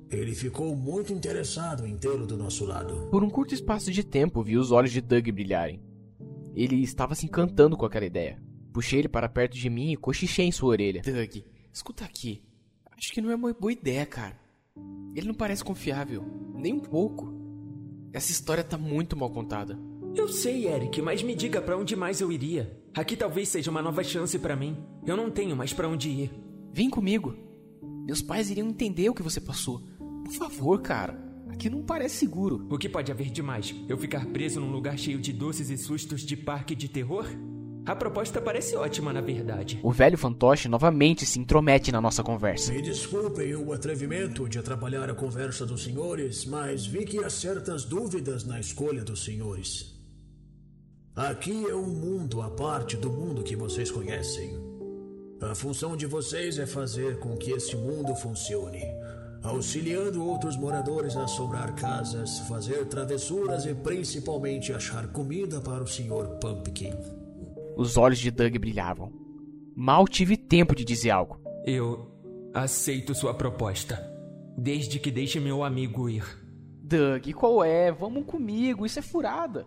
Ele 0.09 0.33
ficou 0.33 0.77
muito 0.77 1.13
interessado 1.13 1.85
em 1.85 1.97
tê-lo 1.99 2.25
do 2.25 2.37
nosso 2.37 2.65
lado. 2.65 3.09
Por 3.11 3.25
um 3.25 3.29
curto 3.29 3.53
espaço 3.53 3.91
de 3.91 4.05
tempo, 4.05 4.45
vi 4.45 4.57
os 4.57 4.71
olhos 4.71 4.93
de 4.93 5.01
Doug 5.01 5.29
brilharem. 5.29 5.83
Ele 6.55 6.77
estava 6.83 7.17
se 7.17 7.27
encantando 7.27 7.77
com 7.77 7.85
aquela 7.85 8.07
ideia. 8.07 8.41
Puxei 8.73 9.01
ele 9.01 9.09
para 9.09 9.29
perto 9.29 9.59
de 9.59 9.69
mim 9.69 9.91
e 9.91 9.97
cochichei 9.97 10.47
em 10.47 10.53
sua 10.53 10.71
orelha. 10.71 11.03
Doug, 11.03 11.45
escuta 11.73 12.05
aqui. 12.05 12.45
Acho 12.97 13.13
que 13.13 13.21
não 13.21 13.33
é 13.33 13.35
uma 13.35 13.53
boa 13.53 13.73
ideia, 13.73 14.07
cara. 14.07 14.39
Ele 15.17 15.27
não 15.27 15.35
parece 15.35 15.65
confiável. 15.65 16.25
Nem 16.55 16.73
um 16.73 16.81
pouco. 16.81 17.35
Essa 18.13 18.31
história 18.31 18.63
tá 18.63 18.79
muito 18.79 19.17
mal 19.17 19.31
contada. 19.31 19.77
Eu 20.15 20.29
sei, 20.29 20.67
Eric, 20.67 21.03
mas 21.03 21.23
me 21.23 21.35
diga 21.35 21.61
para 21.61 21.77
onde 21.77 21.95
mais 21.95 22.21
eu 22.21 22.33
iria. 22.33 22.81
Aqui 22.97 23.15
talvez 23.15 23.51
seja 23.51 23.71
uma 23.71 23.83
nova 23.83 24.03
chance 24.03 24.39
para 24.39 24.57
mim. 24.57 24.75
Eu 25.07 25.19
não 25.19 25.31
tenho 25.31 25.55
mais 25.55 25.71
para 25.71 25.87
onde 25.87 26.09
ir. 26.09 26.31
Vem 26.73 26.89
comigo. 26.89 27.37
Meus 28.07 28.23
pais 28.23 28.51
iriam 28.51 28.69
entender 28.69 29.11
o 29.11 29.15
que 29.15 29.23
você 29.23 29.39
passou. 29.39 29.83
Por 30.25 30.33
favor, 30.33 30.81
cara. 30.81 31.15
Aqui 31.51 31.69
não 31.69 31.83
parece 31.83 32.17
seguro. 32.17 32.67
O 32.71 32.79
que 32.79 32.89
pode 32.89 33.13
haver 33.13 33.29
de 33.29 33.43
mais? 33.43 33.75
Eu 33.87 33.99
ficar 33.99 34.25
preso 34.25 34.61
num 34.61 34.73
lugar 34.73 34.99
cheio 34.99 35.19
de 35.19 35.31
doces 35.31 35.69
e 35.69 35.77
sustos 35.77 36.23
de 36.23 36.39
parque 36.39 36.75
de 36.75 36.89
terror? 36.89 37.27
A 37.85 37.95
proposta 37.95 38.41
parece 38.41 38.75
ótima, 38.77 39.13
na 39.13 39.21
verdade. 39.21 39.79
O 39.83 39.93
velho 39.93 40.17
fantoche 40.17 40.67
novamente 40.67 41.27
se 41.27 41.39
intromete 41.39 41.93
na 41.93 42.01
nossa 42.01 42.23
conversa. 42.23 42.73
Me 42.73 42.81
desculpem 42.81 43.55
o 43.55 43.75
atrevimento 43.75 44.49
de 44.49 44.59
atrapalhar 44.59 45.11
a 45.11 45.15
conversa 45.15 45.67
dos 45.67 45.85
senhores, 45.85 46.47
mas 46.47 46.87
vi 46.87 47.05
que 47.05 47.23
há 47.23 47.29
certas 47.29 47.85
dúvidas 47.85 48.43
na 48.47 48.59
escolha 48.59 49.05
dos 49.05 49.23
senhores. 49.23 49.96
Aqui 51.17 51.65
é 51.67 51.75
um 51.75 51.87
mundo 51.87 52.43
à 52.43 52.51
parte 52.51 52.95
do 52.95 53.11
mundo 53.11 53.43
que 53.43 53.57
vocês 53.57 53.91
conhecem. 53.91 54.51
A 55.41 55.55
função 55.55 55.97
de 55.97 56.05
vocês 56.05 56.59
é 56.59 56.67
fazer 56.67 57.19
com 57.21 57.35
que 57.39 57.53
este 57.53 57.75
mundo 57.75 58.15
funcione, 58.15 58.83
auxiliando 59.43 60.23
outros 60.23 60.59
moradores 60.59 61.17
a 61.17 61.25
assombrar 61.25 61.75
casas, 61.75 62.41
fazer 62.41 62.85
travessuras 62.85 63.65
e 63.65 63.75
principalmente 63.75 64.75
achar 64.75 65.09
comida 65.09 65.59
para 65.59 65.83
o 65.83 65.87
Sr. 65.87 66.37
Pumpkin. 66.39 66.93
Os 67.79 67.97
olhos 67.97 68.19
de 68.19 68.31
Doug 68.31 68.55
brilhavam. 68.59 69.11
Mal 69.75 70.07
tive 70.07 70.37
tempo 70.37 70.77
de 70.77 70.85
dizer 70.85 71.13
algo. 71.13 71.41
Eu 71.65 72.11
aceito 72.53 73.15
sua 73.15 73.33
proposta. 73.33 74.07
Desde 74.55 74.99
que 74.99 75.11
deixe 75.11 75.41
meu 75.41 75.65
amigo 75.65 76.11
ir. 76.11 76.27
Doug, 76.83 77.27
qual 77.33 77.65
é? 77.65 77.91
Vamos 77.91 78.27
comigo, 78.27 78.85
isso 78.85 78.99
é 78.99 79.03
furada. 79.03 79.67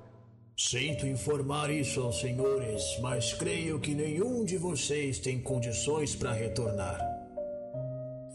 Sinto 0.60 1.08
informar 1.08 1.72
isso 1.72 2.02
aos 2.02 2.20
senhores, 2.20 2.84
mas 3.00 3.32
creio 3.34 3.80
que 3.80 3.96
nenhum 3.96 4.44
de 4.44 4.58
vocês 4.58 5.18
tem 5.18 5.40
condições 5.40 6.18
para 6.18 6.34
retornar. 6.34 7.00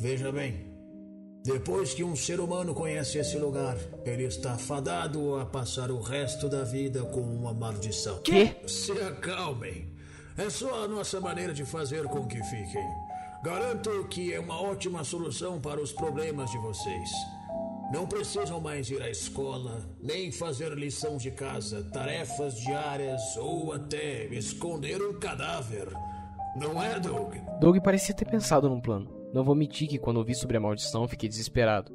Veja 0.01 0.33
bem, 0.33 0.67
depois 1.45 1.93
que 1.93 2.03
um 2.03 2.17
ser 2.17 2.41
humano 2.41 2.73
conhece 2.73 3.19
esse 3.19 3.37
lugar, 3.37 3.77
ele 4.07 4.23
está 4.25 4.57
fadado 4.57 5.37
a 5.37 5.45
passar 5.45 5.91
o 5.91 6.01
resto 6.01 6.49
da 6.49 6.65
vida 6.65 7.03
com 7.05 7.21
uma 7.21 7.53
maldição. 7.53 8.19
Quê? 8.23 8.57
Se 8.67 8.93
acalmem. 8.93 9.95
É 10.39 10.49
só 10.49 10.83
a 10.83 10.89
nossa 10.89 11.21
maneira 11.21 11.53
de 11.53 11.67
fazer 11.67 12.05
com 12.05 12.27
que 12.27 12.43
fiquem. 12.45 12.89
Garanto 13.43 14.09
que 14.09 14.33
é 14.33 14.41
uma 14.41 14.63
ótima 14.63 15.05
solução 15.05 15.61
para 15.61 15.79
os 15.79 15.93
problemas 15.93 16.51
de 16.51 16.57
vocês. 16.57 17.11
Não 17.93 18.07
precisam 18.07 18.61
mais 18.61 18.91
ir 18.91 19.03
à 19.03 19.11
escola, 19.11 19.83
nem 20.03 20.33
fazer 20.33 20.73
lição 20.77 21.17
de 21.17 21.31
casa, 21.31 21.85
tarefas 21.93 22.57
diárias 22.57 23.37
ou 23.37 23.73
até 23.73 24.25
esconder 24.27 25.01
um 25.03 25.19
cadáver. 25.19 25.89
Não 26.57 26.83
é, 26.83 26.99
Doug? 26.99 27.35
Doug 27.61 27.79
parecia 27.79 28.15
ter 28.15 28.25
pensado 28.25 28.69
num 28.69 28.81
plano. 28.81 29.11
Não 29.33 29.45
vou 29.45 29.55
mentir 29.55 29.89
que 29.89 29.99
quando 29.99 30.17
ouvi 30.19 30.35
sobre 30.35 30.57
a 30.57 30.61
maldição 30.61 31.07
fiquei 31.09 31.29
desesperado. 31.29 31.93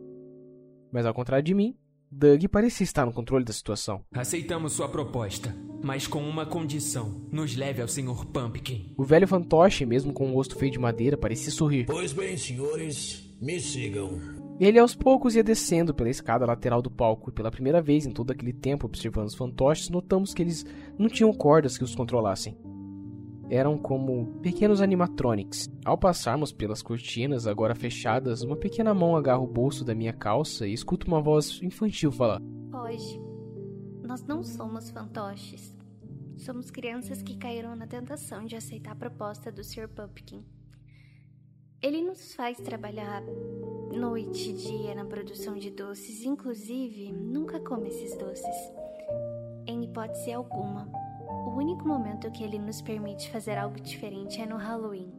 Mas 0.92 1.06
ao 1.06 1.14
contrário 1.14 1.44
de 1.44 1.54
mim, 1.54 1.76
Doug 2.12 2.44
parecia 2.52 2.84
estar 2.84 3.06
no 3.06 3.14
controle 3.14 3.46
da 3.46 3.54
situação. 3.54 4.04
Aceitamos 4.14 4.74
sua 4.74 4.90
proposta, 4.90 5.56
mas 5.84 6.08
com 6.08 6.22
uma 6.22 6.46
condição. 6.46 7.28
Nos 7.32 7.56
leve 7.56 7.82
ao 7.82 7.88
Sr. 7.88 8.26
Pumpkin. 8.26 8.94
O 8.98 9.04
velho 9.04 9.28
fantoche, 9.28 9.86
mesmo 9.86 10.14
com 10.14 10.28
um 10.28 10.34
rosto 10.34 10.56
feio 10.56 10.72
de 10.72 10.80
madeira, 10.80 11.18
parecia 11.18 11.52
sorrir. 11.52 11.86
Pois 11.86 12.14
bem, 12.14 12.36
senhores, 12.36 13.36
me 13.40 13.60
sigam. 13.60 14.39
Ele 14.60 14.78
aos 14.78 14.94
poucos 14.94 15.36
ia 15.36 15.44
descendo 15.44 15.94
pela 15.94 16.10
escada 16.10 16.46
lateral 16.46 16.82
do 16.82 16.92
palco 16.92 17.30
e 17.30 17.34
pela 17.34 17.50
primeira 17.50 17.82
vez 17.82 18.06
em 18.06 18.12
todo 18.12 18.32
aquele 18.32 18.52
tempo 18.52 18.86
observando 18.86 19.28
os 19.28 19.36
fantoches, 19.36 19.90
notamos 19.90 20.34
que 20.34 20.42
eles 20.42 20.66
não 20.98 21.08
tinham 21.08 21.32
cordas 21.32 21.78
que 21.78 21.84
os 21.84 21.96
controlassem. 21.96 22.58
Eram 23.50 23.78
como 23.78 24.40
pequenos 24.42 24.82
animatronics. 24.82 25.70
Ao 25.86 25.98
passarmos 25.98 26.52
pelas 26.52 26.82
cortinas, 26.82 27.48
agora 27.48 27.74
fechadas, 27.74 28.42
uma 28.44 28.58
pequena 28.58 28.94
mão 28.94 29.16
agarra 29.16 29.42
o 29.42 29.48
bolso 29.48 29.86
da 29.86 29.96
minha 29.96 30.12
calça 30.12 30.68
e 30.68 30.74
escuto 30.74 31.08
uma 31.08 31.22
voz 31.22 31.62
infantil 31.64 32.12
falar: 32.12 32.42
Hoje, 32.74 33.18
nós 34.06 34.26
não 34.26 34.44
somos 34.44 34.90
fantoches. 34.90 35.74
Somos 36.36 36.70
crianças 36.70 37.22
que 37.22 37.38
caíram 37.38 37.76
na 37.78 37.88
tentação 37.88 38.46
de 38.46 38.58
aceitar 38.58 38.92
a 38.92 38.96
proposta 38.96 39.52
do 39.52 39.64
Sr. 39.64 39.88
Pumpkin. 39.88 40.44
Ele 41.82 42.02
nos 42.02 42.34
faz 42.36 42.58
trabalhar 42.58 43.24
noite 43.94 44.50
e 44.50 44.54
dia 44.54 44.94
na 44.94 45.06
produção 45.06 45.56
de 45.56 45.72
doces, 45.72 46.26
inclusive 46.26 47.14
nunca 47.14 47.58
come 47.62 47.88
esses 47.88 48.18
doces. 48.18 48.74
Em 49.66 49.86
hipótese 49.86 50.34
alguma, 50.34 50.90
o 51.48 51.52
único 51.58 51.88
momento 51.88 52.30
que 52.32 52.44
ele 52.44 52.60
nos 52.60 52.82
permite 52.82 53.32
fazer 53.32 53.58
algo 53.58 53.80
diferente 53.80 54.42
é 54.42 54.46
no 54.46 54.58
Halloween. 54.58 55.10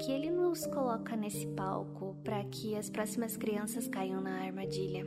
Que 0.00 0.10
ele 0.10 0.28
nos 0.28 0.66
coloca 0.66 1.14
nesse 1.14 1.46
palco 1.46 2.16
para 2.24 2.42
que 2.44 2.74
as 2.74 2.90
próximas 2.90 3.36
crianças 3.36 3.86
caiam 3.86 4.20
na 4.20 4.40
armadilha. 4.42 5.06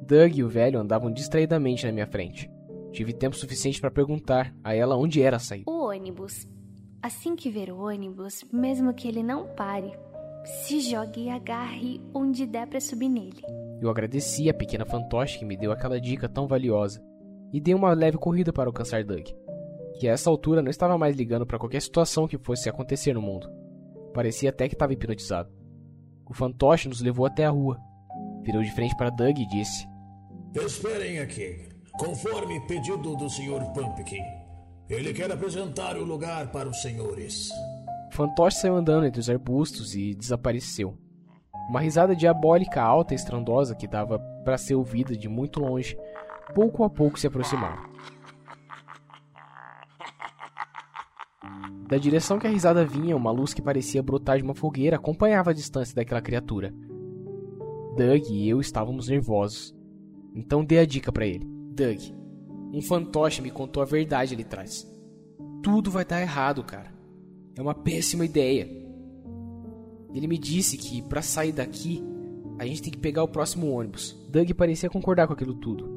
Doug 0.00 0.34
e 0.34 0.42
o 0.42 0.48
velho 0.48 0.80
andavam 0.80 1.12
distraidamente 1.12 1.84
na 1.84 1.92
minha 1.92 2.06
frente. 2.06 2.50
Tive 2.90 3.12
tempo 3.12 3.36
suficiente 3.36 3.82
para 3.82 3.90
perguntar 3.90 4.54
a 4.64 4.74
ela 4.74 4.96
onde 4.96 5.20
era 5.20 5.36
a 5.36 5.40
saída. 5.40 5.70
O 5.70 5.88
ônibus. 5.88 6.46
Assim 7.04 7.36
que 7.36 7.50
ver 7.50 7.70
o 7.70 7.82
ônibus, 7.82 8.46
mesmo 8.50 8.94
que 8.94 9.06
ele 9.06 9.22
não 9.22 9.46
pare, 9.48 9.92
se 10.42 10.80
jogue 10.80 11.24
e 11.24 11.28
agarre 11.28 12.00
onde 12.14 12.46
der 12.46 12.66
para 12.66 12.80
subir 12.80 13.10
nele. 13.10 13.42
Eu 13.78 13.90
agradeci 13.90 14.48
a 14.48 14.54
pequena 14.54 14.86
fantoche 14.86 15.38
que 15.38 15.44
me 15.44 15.54
deu 15.54 15.70
aquela 15.70 16.00
dica 16.00 16.30
tão 16.30 16.46
valiosa 16.48 17.04
e 17.52 17.60
dei 17.60 17.74
uma 17.74 17.92
leve 17.92 18.16
corrida 18.16 18.54
para 18.54 18.70
alcançar 18.70 19.04
Doug, 19.04 19.26
que 20.00 20.08
a 20.08 20.12
essa 20.12 20.30
altura 20.30 20.62
não 20.62 20.70
estava 20.70 20.96
mais 20.96 21.14
ligando 21.14 21.44
para 21.44 21.58
qualquer 21.58 21.82
situação 21.82 22.26
que 22.26 22.38
fosse 22.38 22.70
acontecer 22.70 23.12
no 23.12 23.20
mundo. 23.20 23.52
Parecia 24.14 24.48
até 24.48 24.66
que 24.66 24.74
estava 24.74 24.94
hipnotizado. 24.94 25.52
O 26.24 26.32
fantoche 26.32 26.88
nos 26.88 27.02
levou 27.02 27.26
até 27.26 27.44
a 27.44 27.50
rua, 27.50 27.78
virou 28.42 28.62
de 28.62 28.74
frente 28.74 28.96
para 28.96 29.10
Doug 29.10 29.38
e 29.38 29.46
disse: 29.48 29.86
Esperem 30.54 31.18
aqui. 31.18 31.68
Conforme 31.98 32.66
pedido 32.66 33.14
do 33.14 33.28
Sr. 33.28 33.62
Pumpkin, 33.74 34.43
ele 34.88 35.14
quer 35.14 35.30
apresentar 35.32 35.96
o 35.96 36.04
lugar 36.04 36.50
para 36.52 36.68
os 36.68 36.82
senhores. 36.82 37.50
Fantoche 38.12 38.58
saiu 38.58 38.76
andando 38.76 39.06
entre 39.06 39.20
os 39.20 39.30
arbustos 39.30 39.94
e 39.94 40.14
desapareceu. 40.14 40.96
Uma 41.68 41.80
risada 41.80 42.14
diabólica 42.14 42.82
alta 42.82 43.14
e 43.14 43.16
estrondosa 43.16 43.74
que 43.74 43.88
dava 43.88 44.18
para 44.44 44.58
ser 44.58 44.74
ouvida 44.74 45.16
de 45.16 45.28
muito 45.28 45.60
longe, 45.60 45.96
pouco 46.54 46.84
a 46.84 46.90
pouco 46.90 47.18
se 47.18 47.26
aproximava. 47.26 47.82
Da 51.88 51.96
direção 51.96 52.38
que 52.38 52.46
a 52.46 52.50
risada 52.50 52.84
vinha, 52.84 53.16
uma 53.16 53.30
luz 53.30 53.54
que 53.54 53.62
parecia 53.62 54.02
brotar 54.02 54.38
de 54.38 54.44
uma 54.44 54.54
fogueira 54.54 54.96
acompanhava 54.96 55.50
a 55.50 55.54
distância 55.54 55.94
daquela 55.94 56.20
criatura. 56.20 56.74
Doug 57.96 58.28
e 58.30 58.48
eu 58.48 58.60
estávamos 58.60 59.08
nervosos. 59.08 59.74
Então 60.34 60.64
dei 60.64 60.78
a 60.78 60.86
dica 60.86 61.12
para 61.12 61.26
ele. 61.26 61.46
Doug, 61.74 62.00
um 62.74 62.82
fantoche 62.82 63.40
me 63.40 63.52
contou 63.52 63.80
a 63.82 63.86
verdade 63.86 64.34
ali 64.34 64.42
atrás. 64.42 64.84
Tudo 65.62 65.92
vai 65.92 66.04
dar 66.04 66.20
errado, 66.20 66.64
cara. 66.64 66.92
É 67.56 67.62
uma 67.62 67.74
péssima 67.74 68.24
ideia. 68.24 68.68
Ele 70.12 70.26
me 70.26 70.36
disse 70.36 70.76
que 70.76 71.00
para 71.02 71.22
sair 71.22 71.52
daqui, 71.52 72.02
a 72.58 72.66
gente 72.66 72.82
tem 72.82 72.90
que 72.90 72.98
pegar 72.98 73.22
o 73.22 73.28
próximo 73.28 73.70
ônibus. 73.70 74.20
Doug 74.28 74.50
parecia 74.52 74.90
concordar 74.90 75.28
com 75.28 75.32
aquilo 75.32 75.54
tudo, 75.54 75.88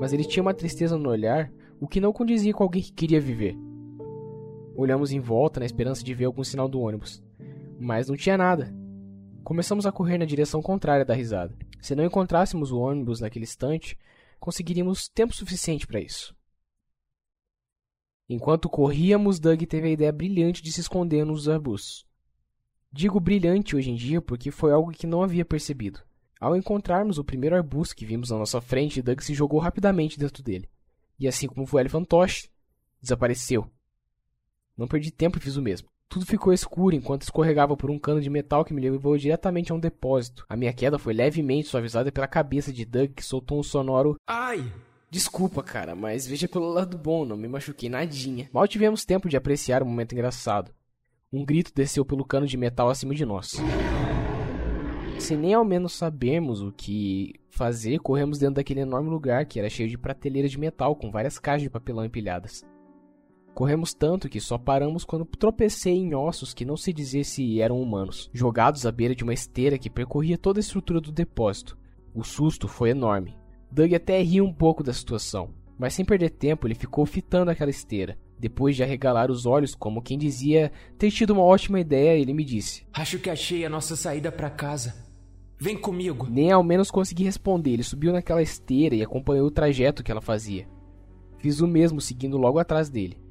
mas 0.00 0.12
ele 0.12 0.24
tinha 0.24 0.42
uma 0.42 0.52
tristeza 0.52 0.98
no 0.98 1.08
olhar, 1.10 1.52
o 1.80 1.86
que 1.86 2.00
não 2.00 2.12
condizia 2.12 2.52
com 2.52 2.64
alguém 2.64 2.82
que 2.82 2.92
queria 2.92 3.20
viver. 3.20 3.56
Olhamos 4.74 5.12
em 5.12 5.20
volta 5.20 5.60
na 5.60 5.66
esperança 5.66 6.02
de 6.02 6.12
ver 6.12 6.24
algum 6.24 6.42
sinal 6.42 6.68
do 6.68 6.80
ônibus, 6.80 7.22
mas 7.78 8.08
não 8.08 8.16
tinha 8.16 8.36
nada. 8.36 8.74
Começamos 9.44 9.86
a 9.86 9.92
correr 9.92 10.18
na 10.18 10.24
direção 10.24 10.60
contrária 10.60 11.04
da 11.04 11.14
risada. 11.14 11.54
Se 11.80 11.94
não 11.94 12.04
encontrássemos 12.04 12.72
o 12.72 12.78
ônibus 12.80 13.20
naquele 13.20 13.44
instante, 13.44 13.96
conseguiríamos 14.38 15.08
tempo 15.08 15.34
suficiente 15.34 15.86
para 15.86 16.00
isso. 16.00 16.34
Enquanto 18.28 18.68
corríamos, 18.68 19.38
Doug 19.38 19.62
teve 19.62 19.88
a 19.88 19.92
ideia 19.92 20.12
brilhante 20.12 20.62
de 20.62 20.72
se 20.72 20.80
esconder 20.80 21.24
nos 21.24 21.48
arbustos. 21.48 22.04
Digo 22.90 23.20
brilhante 23.20 23.76
hoje 23.76 23.90
em 23.90 23.94
dia 23.94 24.20
porque 24.20 24.50
foi 24.50 24.72
algo 24.72 24.90
que 24.90 25.06
não 25.06 25.22
havia 25.22 25.44
percebido. 25.44 26.00
Ao 26.40 26.56
encontrarmos 26.56 27.18
o 27.18 27.24
primeiro 27.24 27.56
arbusto 27.56 27.94
que 27.94 28.04
vimos 28.04 28.30
na 28.30 28.38
nossa 28.38 28.60
frente, 28.60 29.00
Doug 29.00 29.20
se 29.20 29.34
jogou 29.34 29.58
rapidamente 29.60 30.18
dentro 30.18 30.42
dele. 30.42 30.68
E 31.18 31.26
assim 31.26 31.46
como 31.46 31.62
o 31.62 31.66
velho 31.66 31.88
fantoche, 31.88 32.50
desapareceu. 33.00 33.70
Não 34.76 34.88
perdi 34.88 35.10
tempo 35.10 35.38
e 35.38 35.40
fiz 35.40 35.56
o 35.56 35.62
mesmo. 35.62 35.88
Tudo 36.08 36.24
ficou 36.24 36.52
escuro 36.52 36.94
enquanto 36.94 37.22
escorregava 37.22 37.76
por 37.76 37.90
um 37.90 37.98
cano 37.98 38.20
de 38.20 38.30
metal 38.30 38.64
que 38.64 38.72
me 38.72 38.80
levou 38.80 39.18
diretamente 39.18 39.72
a 39.72 39.74
um 39.74 39.80
depósito. 39.80 40.44
A 40.48 40.56
minha 40.56 40.72
queda 40.72 40.98
foi 40.98 41.12
levemente 41.12 41.68
suavizada 41.68 42.12
pela 42.12 42.28
cabeça 42.28 42.72
de 42.72 42.84
Doug, 42.84 43.10
que 43.10 43.24
soltou 43.24 43.58
um 43.58 43.62
sonoro 43.62 44.16
Ai! 44.26 44.72
Desculpa, 45.10 45.62
cara, 45.62 45.94
mas 45.94 46.26
veja 46.26 46.48
pelo 46.48 46.68
lado 46.68 46.98
bom, 46.98 47.24
não 47.24 47.36
me 47.36 47.48
machuquei 47.48 47.88
nadinha. 47.88 48.48
Mal 48.52 48.66
tivemos 48.66 49.04
tempo 49.04 49.28
de 49.28 49.36
apreciar 49.36 49.82
o 49.82 49.86
momento 49.86 50.12
engraçado. 50.12 50.72
Um 51.32 51.44
grito 51.44 51.72
desceu 51.74 52.04
pelo 52.04 52.24
cano 52.24 52.46
de 52.46 52.56
metal 52.56 52.88
acima 52.88 53.14
de 53.14 53.24
nós. 53.24 53.54
Sem 55.18 55.36
nem 55.36 55.54
ao 55.54 55.64
menos 55.64 55.92
sabermos 55.92 56.60
o 56.60 56.72
que 56.72 57.34
fazer, 57.50 57.98
corremos 58.00 58.38
dentro 58.38 58.56
daquele 58.56 58.80
enorme 58.80 59.08
lugar 59.08 59.46
que 59.46 59.58
era 59.58 59.70
cheio 59.70 59.88
de 59.88 59.96
prateleiras 59.96 60.50
de 60.50 60.58
metal 60.58 60.94
com 60.94 61.10
várias 61.10 61.38
caixas 61.38 61.62
de 61.62 61.70
papelão 61.70 62.04
empilhadas. 62.04 62.64
Corremos 63.56 63.94
tanto 63.94 64.28
que 64.28 64.38
só 64.38 64.58
paramos 64.58 65.02
quando 65.02 65.24
tropecei 65.24 65.94
em 65.94 66.14
ossos 66.14 66.52
que 66.52 66.62
não 66.62 66.76
se 66.76 66.92
dizia 66.92 67.24
se 67.24 67.58
eram 67.58 67.80
humanos, 67.80 68.28
jogados 68.30 68.84
à 68.84 68.92
beira 68.92 69.14
de 69.14 69.24
uma 69.24 69.32
esteira 69.32 69.78
que 69.78 69.88
percorria 69.88 70.36
toda 70.36 70.58
a 70.58 70.60
estrutura 70.60 71.00
do 71.00 71.10
depósito. 71.10 71.74
O 72.14 72.22
susto 72.22 72.68
foi 72.68 72.90
enorme. 72.90 73.34
Doug 73.72 73.94
até 73.94 74.20
riu 74.20 74.44
um 74.44 74.52
pouco 74.52 74.82
da 74.82 74.92
situação, 74.92 75.54
mas 75.78 75.94
sem 75.94 76.04
perder 76.04 76.32
tempo 76.32 76.66
ele 76.66 76.74
ficou 76.74 77.06
fitando 77.06 77.50
aquela 77.50 77.70
esteira. 77.70 78.18
Depois 78.38 78.76
de 78.76 78.82
arregalar 78.82 79.30
os 79.30 79.46
olhos, 79.46 79.74
como 79.74 80.02
quem 80.02 80.18
dizia 80.18 80.70
ter 80.98 81.10
tido 81.10 81.30
uma 81.30 81.42
ótima 81.42 81.80
ideia, 81.80 82.20
ele 82.20 82.34
me 82.34 82.44
disse: 82.44 82.86
Acho 82.92 83.18
que 83.18 83.30
achei 83.30 83.64
a 83.64 83.70
nossa 83.70 83.96
saída 83.96 84.30
para 84.30 84.50
casa. 84.50 84.94
Vem 85.58 85.78
comigo. 85.78 86.28
Nem 86.28 86.52
ao 86.52 86.62
menos 86.62 86.90
consegui 86.90 87.24
responder. 87.24 87.70
Ele 87.70 87.82
subiu 87.82 88.12
naquela 88.12 88.42
esteira 88.42 88.94
e 88.94 89.02
acompanhou 89.02 89.46
o 89.46 89.50
trajeto 89.50 90.04
que 90.04 90.12
ela 90.12 90.20
fazia. 90.20 90.68
Fiz 91.38 91.62
o 91.62 91.66
mesmo, 91.66 92.02
seguindo 92.02 92.36
logo 92.36 92.58
atrás 92.58 92.90
dele. 92.90 93.24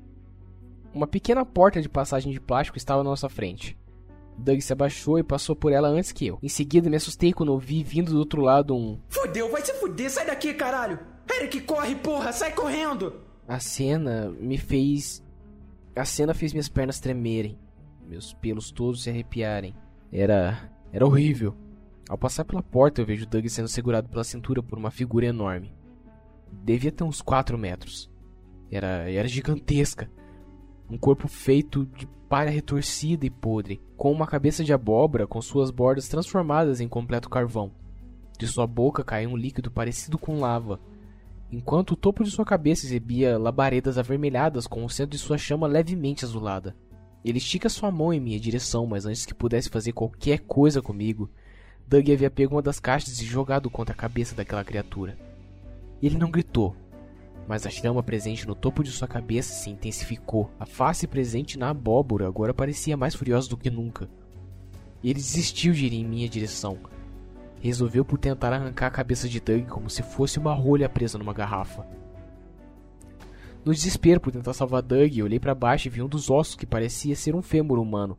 Uma 0.95 1.05
pequena 1.05 1.45
porta 1.45 1.81
de 1.81 1.89
passagem 1.89 2.31
de 2.31 2.39
plástico 2.39 2.77
estava 2.77 3.01
à 3.01 3.03
nossa 3.03 3.27
frente. 3.27 3.77
Doug 4.37 4.61
se 4.61 4.71
abaixou 4.71 5.19
e 5.19 5.23
passou 5.23 5.53
por 5.53 5.73
ela 5.73 5.89
antes 5.89 6.13
que 6.13 6.25
eu. 6.25 6.39
Em 6.41 6.47
seguida, 6.47 6.89
me 6.89 6.95
assustei 6.95 7.33
quando 7.33 7.49
ouvi 7.49 7.83
vindo 7.83 8.13
do 8.13 8.17
outro 8.17 8.41
lado 8.41 8.73
um. 8.73 8.97
Fudeu, 9.09 9.51
vai 9.51 9.61
se 9.61 9.73
fuder, 9.73 10.09
sai 10.09 10.25
daqui, 10.25 10.53
caralho! 10.53 10.97
Eric, 11.37 11.59
corre, 11.61 11.95
porra, 11.95 12.31
sai 12.31 12.53
correndo! 12.53 13.13
A 13.45 13.59
cena 13.59 14.29
me 14.39 14.57
fez. 14.57 15.21
A 15.93 16.05
cena 16.05 16.33
fez 16.33 16.53
minhas 16.53 16.69
pernas 16.69 17.01
tremerem, 17.01 17.59
meus 18.07 18.33
pelos 18.33 18.71
todos 18.71 19.03
se 19.03 19.09
arrepiarem. 19.09 19.75
Era. 20.13 20.71
Era 20.93 21.05
horrível. 21.05 21.53
Ao 22.07 22.17
passar 22.17 22.45
pela 22.45 22.63
porta, 22.63 23.01
eu 23.01 23.05
vejo 23.05 23.27
Doug 23.27 23.45
sendo 23.47 23.67
segurado 23.67 24.07
pela 24.07 24.23
cintura 24.23 24.63
por 24.63 24.79
uma 24.79 24.91
figura 24.91 25.25
enorme. 25.25 25.75
Devia 26.53 26.91
ter 26.91 27.03
uns 27.03 27.21
4 27.21 27.57
metros. 27.57 28.09
Era, 28.71 29.11
era 29.11 29.27
gigantesca. 29.27 30.09
Um 30.89 30.97
corpo 30.97 31.27
feito 31.27 31.85
de 31.97 32.07
palha 32.29 32.49
retorcida 32.49 33.25
e 33.25 33.29
podre, 33.29 33.81
com 33.95 34.11
uma 34.11 34.27
cabeça 34.27 34.63
de 34.63 34.73
abóbora 34.73 35.27
com 35.27 35.41
suas 35.41 35.71
bordas 35.71 36.07
transformadas 36.07 36.81
em 36.81 36.87
completo 36.87 37.29
carvão. 37.29 37.71
De 38.37 38.47
sua 38.47 38.67
boca 38.67 39.03
caía 39.03 39.29
um 39.29 39.37
líquido 39.37 39.71
parecido 39.71 40.17
com 40.17 40.39
lava, 40.39 40.79
enquanto 41.51 41.91
o 41.91 41.95
topo 41.95 42.23
de 42.23 42.31
sua 42.31 42.45
cabeça 42.45 42.85
exibia 42.85 43.37
labaredas 43.37 43.97
avermelhadas 43.97 44.67
com 44.67 44.83
o 44.83 44.89
centro 44.89 45.11
de 45.11 45.17
sua 45.17 45.37
chama 45.37 45.67
levemente 45.67 46.25
azulada. 46.25 46.75
Ele 47.23 47.37
estica 47.37 47.69
sua 47.69 47.89
mão 47.89 48.13
em 48.13 48.19
minha 48.19 48.39
direção, 48.39 48.85
mas 48.85 49.05
antes 49.05 49.25
que 49.25 49.33
pudesse 49.33 49.69
fazer 49.69 49.93
qualquer 49.93 50.39
coisa 50.41 50.81
comigo, 50.81 51.29
Doug 51.87 52.09
havia 52.09 52.29
pego 52.29 52.55
uma 52.55 52.61
das 52.61 52.79
caixas 52.79 53.19
e 53.19 53.25
jogado 53.25 53.69
contra 53.69 53.93
a 53.93 53.97
cabeça 53.97 54.35
daquela 54.35 54.63
criatura. 54.63 55.17
Ele 56.01 56.17
não 56.17 56.29
gritou, 56.29 56.75
mas 57.47 57.65
a 57.65 57.69
chama 57.69 58.01
presente 58.01 58.47
no 58.47 58.55
topo 58.55 58.83
de 58.83 58.91
sua 58.91 59.07
cabeça 59.07 59.53
se 59.53 59.69
intensificou. 59.69 60.49
A 60.59 60.65
face 60.65 61.07
presente 61.07 61.57
na 61.57 61.69
abóbora 61.69 62.27
agora 62.27 62.53
parecia 62.53 62.97
mais 62.97 63.13
furiosa 63.13 63.49
do 63.49 63.57
que 63.57 63.69
nunca. 63.69 64.09
Ele 65.03 65.13
desistiu 65.13 65.73
de 65.73 65.85
ir 65.85 65.93
em 65.93 66.05
minha 66.05 66.27
direção. 66.27 66.79
Resolveu 67.61 68.03
por 68.03 68.17
tentar 68.17 68.51
arrancar 68.53 68.87
a 68.87 68.91
cabeça 68.91 69.29
de 69.29 69.39
Doug 69.39 69.67
como 69.67 69.89
se 69.89 70.01
fosse 70.01 70.39
uma 70.39 70.53
rolha 70.53 70.89
presa 70.89 71.17
numa 71.17 71.33
garrafa. 71.33 71.87
No 73.63 73.73
desespero 73.73 74.19
por 74.19 74.31
tentar 74.31 74.53
salvar 74.53 74.81
Doug, 74.81 75.11
olhei 75.23 75.39
para 75.39 75.55
baixo 75.55 75.87
e 75.87 75.91
vi 75.91 76.01
um 76.01 76.07
dos 76.07 76.29
ossos 76.29 76.55
que 76.55 76.65
parecia 76.65 77.15
ser 77.15 77.35
um 77.35 77.41
fêmur 77.41 77.79
humano. 77.79 78.17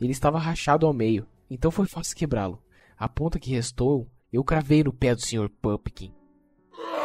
Ele 0.00 0.12
estava 0.12 0.38
rachado 0.38 0.86
ao 0.86 0.92
meio, 0.92 1.26
então 1.50 1.70
foi 1.70 1.86
fácil 1.86 2.16
quebrá-lo. 2.16 2.62
A 2.98 3.08
ponta 3.08 3.38
que 3.38 3.50
restou, 3.50 4.06
eu 4.32 4.44
cravei 4.44 4.82
no 4.84 4.92
pé 4.92 5.14
do 5.14 5.20
Sr. 5.20 5.50
Pumpkin 5.60 6.12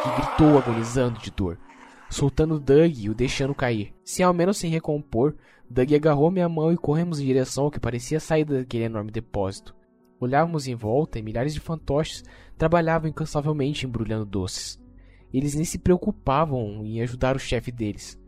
que 0.06 0.22
gritou 0.22 0.58
agonizando 0.58 1.18
de 1.18 1.30
dor, 1.30 1.58
soltando 2.08 2.60
Doug 2.60 2.92
e 2.96 3.10
o 3.10 3.14
deixando 3.14 3.54
cair. 3.54 3.92
Sem 4.04 4.24
ao 4.24 4.32
menos 4.32 4.58
se 4.58 4.68
recompor, 4.68 5.34
Doug 5.68 5.92
agarrou 5.92 6.30
minha 6.30 6.48
mão 6.48 6.72
e 6.72 6.76
corremos 6.76 7.18
em 7.18 7.26
direção 7.26 7.64
ao 7.64 7.70
que 7.70 7.80
parecia 7.80 8.18
a 8.18 8.20
saída 8.20 8.58
daquele 8.58 8.84
enorme 8.84 9.10
depósito. 9.10 9.74
Olhávamos 10.20 10.66
em 10.66 10.74
volta 10.74 11.18
e 11.18 11.22
milhares 11.22 11.52
de 11.52 11.60
fantoches 11.60 12.24
trabalhavam 12.56 13.10
incansavelmente 13.10 13.86
embrulhando 13.86 14.24
doces. 14.24 14.80
Eles 15.32 15.54
nem 15.54 15.64
se 15.64 15.78
preocupavam 15.78 16.84
em 16.84 17.02
ajudar 17.02 17.36
o 17.36 17.40
chefe 17.40 17.70
deles. 17.70 18.18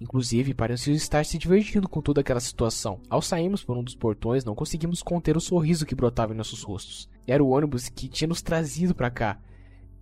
Inclusive, 0.00 0.54
pareciam 0.54 0.94
estar 0.94 1.24
se 1.24 1.38
divertindo 1.38 1.88
com 1.88 2.02
toda 2.02 2.20
aquela 2.20 2.40
situação. 2.40 3.00
Ao 3.08 3.22
sairmos 3.22 3.64
por 3.64 3.76
um 3.76 3.82
dos 3.82 3.94
portões, 3.94 4.44
não 4.44 4.54
conseguimos 4.54 5.02
conter 5.02 5.36
o 5.36 5.40
sorriso 5.40 5.86
que 5.86 5.94
brotava 5.94 6.32
em 6.32 6.36
nossos 6.36 6.62
rostos. 6.62 7.08
Era 7.26 7.42
o 7.42 7.50
ônibus 7.50 7.88
que 7.88 8.08
tinha 8.08 8.28
nos 8.28 8.42
trazido 8.42 8.94
para 8.94 9.10
cá, 9.10 9.38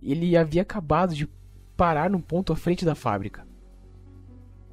ele 0.01 0.35
havia 0.35 0.63
acabado 0.63 1.13
de 1.13 1.29
parar 1.77 2.09
num 2.09 2.21
ponto 2.21 2.51
à 2.51 2.55
frente 2.55 2.83
da 2.83 2.95
fábrica. 2.95 3.45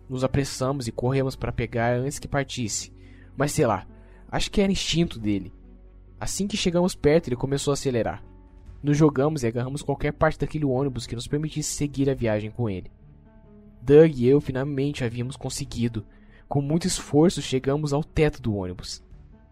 Nos 0.09 0.25
apressamos 0.25 0.89
e 0.89 0.93
corremos 0.93 1.37
para 1.37 1.53
pegar 1.53 1.97
antes 1.97 2.19
que 2.19 2.27
partisse. 2.27 2.93
Mas 3.37 3.53
sei 3.53 3.67
lá, 3.67 3.87
acho 4.31 4.51
que 4.51 4.61
era 4.61 4.73
instinto 4.73 5.19
dele. 5.19 5.53
Assim 6.19 6.47
que 6.47 6.57
chegamos 6.57 6.95
perto, 6.95 7.29
ele 7.29 7.37
começou 7.37 7.73
a 7.73 7.75
acelerar. 7.75 8.25
Nos 8.83 8.97
jogamos 8.97 9.43
e 9.43 9.47
agarramos 9.47 9.83
qualquer 9.83 10.13
parte 10.13 10.39
daquele 10.39 10.65
ônibus 10.65 11.07
que 11.07 11.15
nos 11.15 11.27
permitisse 11.27 11.75
seguir 11.75 12.09
a 12.09 12.15
viagem 12.15 12.51
com 12.51 12.71
ele. 12.71 12.91
Doug 13.83 14.17
e 14.17 14.27
eu 14.27 14.41
finalmente 14.41 15.05
havíamos 15.05 15.37
conseguido. 15.37 16.07
Com 16.49 16.63
muito 16.63 16.87
esforço, 16.87 17.43
chegamos 17.43 17.93
ao 17.93 18.03
teto 18.03 18.41
do 18.41 18.55
ônibus. 18.55 19.05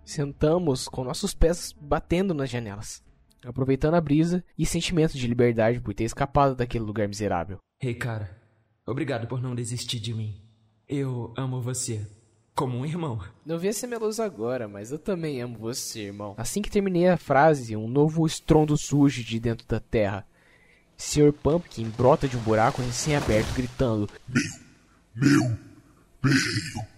Sentamos 0.05 0.89
com 0.89 1.05
nossos 1.05 1.35
pés 1.35 1.75
batendo 1.81 2.33
nas 2.33 2.49
janelas 2.49 3.06
aproveitando 3.47 3.95
a 3.95 4.01
brisa 4.01 4.45
e 4.59 4.67
sentimento 4.67 5.17
de 5.17 5.27
liberdade 5.27 5.81
por 5.81 5.95
ter 5.95 6.05
escapado 6.05 6.55
daquele 6.55 6.85
lugar 6.85 7.09
miserável. 7.09 7.59
Ei, 7.81 7.91
hey, 7.91 7.95
cara, 7.95 8.37
obrigado 8.85 9.27
por 9.27 9.41
não 9.41 9.55
desistir 9.55 10.01
de 10.01 10.13
mim. 10.13 10.41
Eu 10.89 11.33
amo 11.37 11.61
você. 11.61 12.07
Como 12.55 12.79
um 12.79 12.87
irmão. 12.87 13.21
Não 13.45 13.59
vi 13.59 13.73
ser 13.73 13.87
meloso 13.87 14.23
agora, 14.23 14.67
mas 14.67 14.91
eu 14.91 14.99
também 14.99 15.43
amo 15.43 15.59
você, 15.59 16.05
irmão. 16.05 16.35
Assim 16.39 16.63
que 16.63 16.71
terminei 16.71 17.09
a 17.09 17.17
frase, 17.17 17.77
um 17.77 17.87
novo 17.87 18.27
estrondo 18.27 18.77
surge 18.79 19.23
de 19.23 19.39
dentro 19.39 19.67
da 19.67 19.79
terra. 19.79 20.27
Sr. 20.97 21.33
Pumpkin 21.33 21.91
brota 21.91 22.27
de 22.27 22.37
um 22.37 22.41
buraco 22.41 22.81
recém-aberto, 22.81 23.53
gritando: 23.55 24.09
Meu 25.15 25.59
meio. 26.23 26.97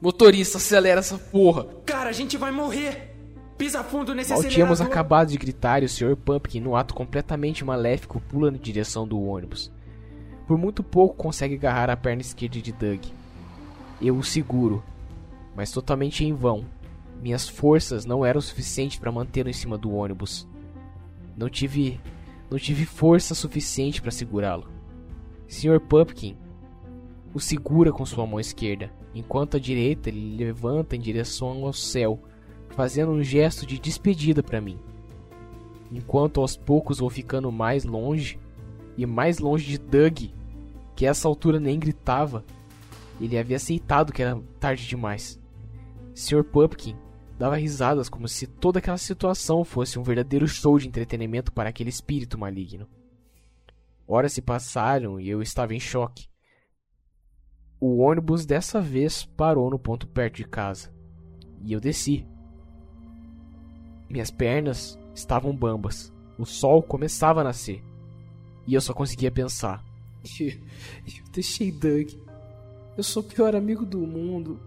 Motorista, 0.00 0.58
acelera 0.58 1.00
essa 1.00 1.18
porra! 1.18 1.64
Cara, 1.86 2.10
a 2.10 2.12
gente 2.12 2.36
vai 2.36 2.50
morrer! 2.50 3.13
Pisa 3.56 3.84
fundo 3.84 4.14
nesse 4.14 4.32
Mal 4.32 4.42
tínhamos 4.44 4.80
acabado 4.80 5.28
de 5.28 5.38
gritar 5.38 5.82
e 5.82 5.86
o 5.86 5.88
Sr. 5.88 6.16
Pumpkin, 6.16 6.60
num 6.60 6.74
ato 6.74 6.92
completamente 6.94 7.64
maléfico, 7.64 8.20
pula 8.20 8.50
na 8.50 8.58
direção 8.58 9.06
do 9.06 9.20
ônibus. 9.20 9.72
Por 10.46 10.58
muito 10.58 10.82
pouco 10.82 11.14
consegue 11.16 11.54
agarrar 11.54 11.88
a 11.88 11.96
perna 11.96 12.20
esquerda 12.20 12.60
de 12.60 12.72
Doug. 12.72 13.04
Eu 14.02 14.16
o 14.16 14.24
seguro, 14.24 14.82
mas 15.54 15.70
totalmente 15.70 16.24
em 16.24 16.34
vão. 16.34 16.64
Minhas 17.22 17.48
forças 17.48 18.04
não 18.04 18.24
eram 18.24 18.40
suficientes 18.40 18.98
para 18.98 19.12
mantê-lo 19.12 19.48
em 19.48 19.54
cima 19.54 19.78
do 19.78 19.92
ônibus. 19.92 20.46
Não 21.36 21.48
tive, 21.48 22.00
não 22.50 22.58
tive 22.58 22.84
força 22.84 23.34
suficiente 23.34 24.02
para 24.02 24.10
segurá-lo. 24.10 24.68
Sr. 25.48 25.80
Pumpkin 25.80 26.36
o 27.34 27.40
segura 27.40 27.90
com 27.90 28.06
sua 28.06 28.24
mão 28.24 28.38
esquerda, 28.38 28.92
enquanto 29.12 29.56
a 29.56 29.60
direita 29.60 30.08
ele 30.08 30.36
levanta 30.36 30.94
em 30.94 31.00
direção 31.00 31.64
ao 31.64 31.72
céu, 31.72 32.22
fazendo 32.74 33.12
um 33.12 33.22
gesto 33.22 33.64
de 33.66 33.78
despedida 33.78 34.42
para 34.42 34.60
mim. 34.60 34.78
Enquanto 35.90 36.40
aos 36.40 36.56
poucos 36.56 36.98
vou 36.98 37.08
ficando 37.08 37.50
mais 37.52 37.84
longe 37.84 38.38
e 38.96 39.06
mais 39.06 39.38
longe 39.38 39.66
de 39.66 39.78
Doug, 39.78 40.30
que 40.94 41.06
a 41.06 41.10
essa 41.10 41.28
altura 41.28 41.60
nem 41.60 41.78
gritava. 41.78 42.44
Ele 43.20 43.38
havia 43.38 43.56
aceitado 43.56 44.12
que 44.12 44.22
era 44.22 44.40
tarde 44.58 44.86
demais. 44.86 45.40
Sr. 46.14 46.44
Pumpkin 46.44 46.96
dava 47.38 47.56
risadas 47.56 48.08
como 48.08 48.28
se 48.28 48.46
toda 48.46 48.78
aquela 48.78 48.98
situação 48.98 49.64
fosse 49.64 49.98
um 49.98 50.02
verdadeiro 50.02 50.46
show 50.46 50.78
de 50.78 50.88
entretenimento 50.88 51.52
para 51.52 51.68
aquele 51.68 51.90
espírito 51.90 52.38
maligno. 52.38 52.88
Horas 54.06 54.32
se 54.32 54.42
passaram 54.42 55.18
e 55.18 55.28
eu 55.28 55.40
estava 55.40 55.74
em 55.74 55.80
choque. 55.80 56.26
O 57.80 57.98
ônibus 57.98 58.44
dessa 58.44 58.80
vez 58.80 59.24
parou 59.24 59.70
no 59.70 59.78
ponto 59.78 60.06
perto 60.06 60.36
de 60.36 60.44
casa. 60.44 60.92
E 61.64 61.72
eu 61.72 61.80
desci. 61.80 62.26
Minhas 64.08 64.30
pernas 64.30 64.98
estavam 65.14 65.54
bambas. 65.54 66.12
O 66.38 66.44
sol 66.44 66.82
começava 66.82 67.40
a 67.40 67.44
nascer. 67.44 67.82
E 68.66 68.74
eu 68.74 68.80
só 68.80 68.92
conseguia 68.92 69.30
pensar. 69.30 69.84
Eu 70.40 71.24
deixei 71.32 71.70
Doug. 71.70 72.12
Eu 72.96 73.02
sou 73.02 73.22
o 73.22 73.26
pior 73.26 73.54
amigo 73.54 73.84
do 73.84 73.98
mundo. 73.98 74.58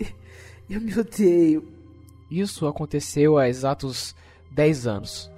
Eu 0.68 0.80
me 0.80 0.96
odeio. 0.98 1.66
Isso 2.30 2.66
aconteceu 2.66 3.38
há 3.38 3.48
exatos 3.48 4.14
10 4.50 4.86
anos. 4.86 5.30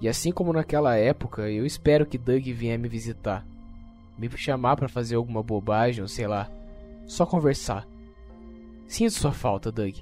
E 0.00 0.08
assim 0.08 0.32
como 0.32 0.52
naquela 0.52 0.96
época, 0.96 1.50
eu 1.50 1.64
espero 1.64 2.04
que 2.04 2.18
Doug 2.18 2.44
venha 2.48 2.76
me 2.76 2.88
visitar. 2.88 3.46
Me 4.18 4.28
chamar 4.36 4.76
para 4.76 4.88
fazer 4.88 5.16
alguma 5.16 5.42
bobagem 5.42 6.02
ou 6.02 6.08
sei 6.08 6.26
lá. 6.26 6.50
Só 7.06 7.24
conversar. 7.24 7.86
Sinto 8.86 9.12
sua 9.12 9.32
falta, 9.32 9.72
Doug. 9.72 9.96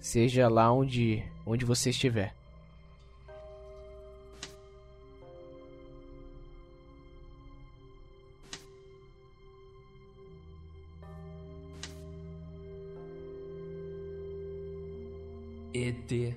Seja 0.00 0.48
lá 0.48 0.72
onde, 0.72 1.22
onde 1.46 1.64
você 1.64 1.90
estiver. 1.90 2.34
ET 15.74 16.36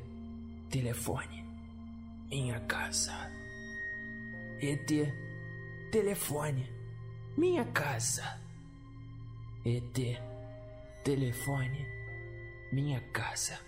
telefone. 0.69 1.45
Minha 2.29 2.59
casa. 2.61 3.13
ET 4.61 4.87
telefone. 5.91 6.65
Minha 7.37 7.65
casa. 7.65 8.39
ET 9.65 9.97
telefone. 11.03 11.85
Minha 12.71 13.01
casa. 13.11 13.59